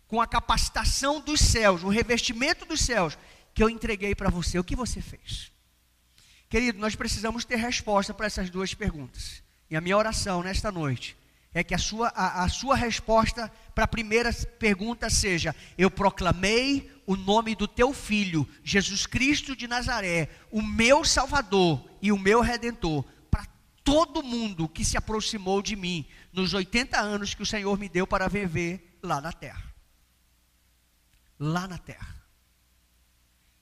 Com 0.08 0.20
a 0.20 0.28
capacitação 0.28 1.22
dos 1.22 1.40
céus, 1.40 1.84
o 1.84 1.90
revestimento 1.90 2.66
dos 2.66 2.82
céus 2.82 3.18
que 3.54 3.64
eu 3.64 3.70
entreguei 3.70 4.16
para 4.16 4.30
você, 4.30 4.60
o 4.60 4.64
que 4.64 4.76
você 4.76 5.02
fez? 5.02 5.52
Querido, 6.50 6.80
nós 6.80 6.96
precisamos 6.96 7.46
ter 7.46 7.56
resposta 7.56 8.14
para 8.14 8.26
essas 8.26 8.50
duas 8.50 8.74
perguntas. 8.74 9.42
E 9.70 9.76
a 9.76 9.80
minha 9.80 9.98
oração 9.98 10.44
nesta 10.44 10.70
noite 10.70 11.16
é 11.54 11.64
que 11.64 11.74
a 11.74 11.78
sua, 11.78 12.10
a, 12.10 12.44
a 12.44 12.50
sua 12.50 12.76
resposta 12.76 13.50
para 13.74 13.86
a 13.86 13.88
primeira 13.88 14.34
pergunta 14.34 15.10
seja: 15.10 15.56
Eu 15.78 15.90
proclamei 15.90 16.92
o 17.06 17.16
nome 17.16 17.56
do 17.56 17.68
teu 17.68 17.94
filho, 17.94 18.48
Jesus 18.64 19.06
Cristo 19.06 19.56
de 19.56 19.68
Nazaré, 19.68 20.30
o 20.52 20.62
meu 20.62 21.06
Salvador 21.06 21.86
e 22.02 22.12
o 22.12 22.18
meu 22.18 22.42
Redentor, 22.42 23.06
todo 23.92 24.24
mundo 24.24 24.70
que 24.70 24.86
se 24.86 24.96
aproximou 24.96 25.62
de 25.62 25.76
mim 25.76 26.08
nos 26.32 26.54
80 26.54 26.98
anos 26.98 27.34
que 27.34 27.44
o 27.44 27.46
Senhor 27.46 27.78
me 27.78 27.90
deu 27.90 28.08
para 28.08 28.30
viver 28.30 28.98
lá 29.04 29.20
na 29.20 29.34
terra. 29.34 29.74
Lá 31.38 31.68
na 31.68 31.78
terra. 31.78 32.16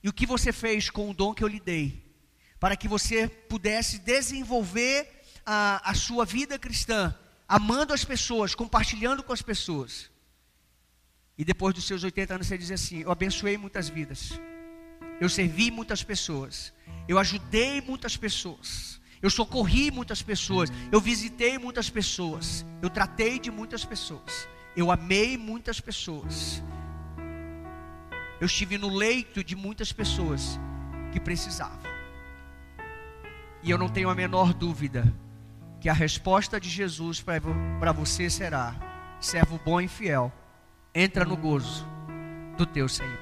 E 0.04 0.08
o 0.08 0.14
que 0.14 0.28
você 0.28 0.52
fez 0.54 0.88
com 0.88 1.10
o 1.10 1.16
dom 1.16 1.34
que 1.34 1.44
eu 1.44 1.48
lhe 1.48 1.60
dei, 1.60 2.16
para 2.60 2.78
que 2.78 2.88
você 2.88 3.28
pudesse 3.28 3.98
desenvolver 3.98 5.24
a, 5.44 5.90
a 5.90 5.96
sua 5.96 6.26
vida 6.26 6.60
cristã 6.60 7.18
amando 7.48 7.92
as 7.92 8.06
pessoas, 8.06 8.54
compartilhando 8.54 9.24
com 9.24 9.34
as 9.34 9.42
pessoas. 9.42 10.12
E 11.40 11.44
depois 11.44 11.74
dos 11.74 11.88
seus 11.88 12.04
80 12.04 12.36
anos 12.36 12.46
você 12.46 12.56
diz 12.56 12.70
assim: 12.70 13.00
Eu 13.00 13.12
abençoei 13.12 13.58
muitas 13.58 13.90
vidas, 13.90 14.40
eu 15.20 15.28
servi 15.28 15.72
muitas 15.72 16.04
pessoas, 16.04 16.72
eu 17.08 17.18
ajudei 17.18 17.82
muitas 17.82 18.16
pessoas, 18.16 18.99
eu 19.22 19.30
socorri 19.30 19.92
muitas 19.92 20.22
pessoas, 20.22 20.72
eu 20.92 21.02
visitei 21.02 21.58
muitas 21.58 21.90
pessoas, 21.90 22.66
eu 22.82 22.90
tratei 22.90 23.40
de 23.40 23.52
muitas 23.52 23.84
pessoas, 23.84 24.48
eu 24.76 24.92
amei 24.92 25.38
muitas 25.38 25.82
pessoas, 25.82 26.64
eu 28.40 28.46
estive 28.46 28.78
no 28.78 28.88
leito 28.88 29.44
de 29.44 29.56
muitas 29.56 29.92
pessoas 29.92 30.60
que 31.12 31.20
precisavam. 31.20 31.90
E 33.62 33.70
eu 33.70 33.78
não 33.78 33.90
tenho 33.90 34.10
a 34.10 34.16
menor 34.16 34.54
dúvida 34.54 35.14
que 35.82 35.90
a 35.90 35.94
resposta 35.94 36.60
de 36.60 36.70
Jesus 36.70 37.22
para 37.22 37.92
você 37.92 38.30
será: 38.30 38.74
servo 39.20 39.60
bom 39.66 39.82
e 39.82 39.88
fiel, 39.88 40.32
entra 40.96 41.26
no 41.26 41.36
gozo 41.36 41.86
do 42.58 42.66
teu 42.66 42.88
Senhor. 42.88 43.20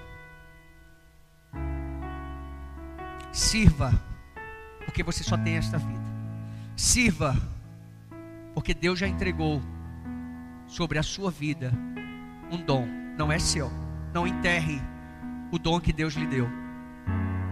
Sirva, 3.32 4.00
porque 4.88 5.04
você 5.04 5.22
só 5.22 5.38
tem 5.38 5.58
esta 5.58 5.78
vida. 5.78 6.08
Sirva, 6.76 7.36
porque 8.54 8.74
Deus 8.74 8.98
já 8.98 9.06
entregou 9.06 9.62
sobre 10.66 10.98
a 10.98 11.04
sua 11.04 11.30
vida 11.30 11.74
um 12.50 12.58
dom, 12.58 12.88
não 13.18 13.30
é 13.30 13.38
seu. 13.38 13.70
Não 14.14 14.26
enterre 14.26 14.82
o 15.52 15.60
dom 15.60 15.80
que 15.82 15.92
Deus 15.92 16.14
lhe 16.14 16.26
deu. 16.26 16.50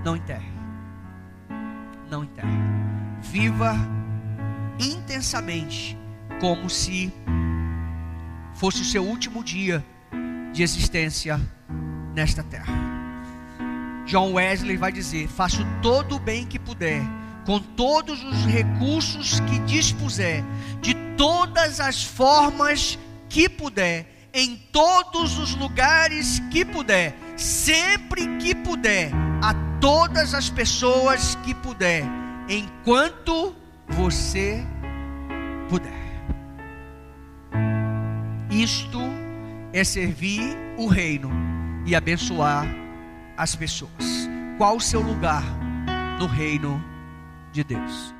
Não 0.03 0.15
enterre. 0.15 0.49
Não 2.09 2.23
enterre. 2.23 2.57
Viva 3.21 3.75
intensamente, 4.79 5.97
como 6.39 6.69
se 6.69 7.13
fosse 8.53 8.81
o 8.81 8.85
seu 8.85 9.03
último 9.03 9.43
dia 9.43 9.85
de 10.53 10.63
existência 10.63 11.37
nesta 12.13 12.41
terra. 12.43 12.73
John 14.05 14.33
Wesley 14.33 14.77
vai 14.77 14.91
dizer: 14.91 15.27
Faço 15.27 15.65
todo 15.81 16.15
o 16.15 16.19
bem 16.19 16.45
que 16.45 16.57
puder, 16.57 17.01
com 17.45 17.59
todos 17.59 18.23
os 18.23 18.45
recursos 18.45 19.39
que 19.41 19.59
dispuser, 19.59 20.43
de 20.81 20.93
todas 21.15 21.79
as 21.79 22.03
formas 22.03 22.97
que 23.29 23.47
puder, 23.47 24.29
em 24.33 24.57
todos 24.71 25.37
os 25.37 25.55
lugares 25.55 26.41
que 26.51 26.65
puder, 26.65 27.15
sempre 27.37 28.37
que 28.37 28.55
puder, 28.55 29.11
a 29.41 29.53
todas 29.79 30.33
as 30.33 30.49
pessoas 30.49 31.35
que 31.43 31.53
puder, 31.53 32.03
enquanto 32.49 33.55
você 33.87 34.65
puder. 35.69 35.93
Isto 38.49 38.99
é 39.71 39.83
servir 39.83 40.57
o 40.77 40.87
reino 40.87 41.29
e 41.85 41.95
abençoar 41.95 42.65
as 43.37 43.55
pessoas. 43.55 44.29
Qual 44.57 44.77
o 44.77 44.81
seu 44.81 45.01
lugar 45.01 45.43
no 46.17 46.25
reino 46.25 46.94
de 47.55 47.63
Deus? 47.63 48.14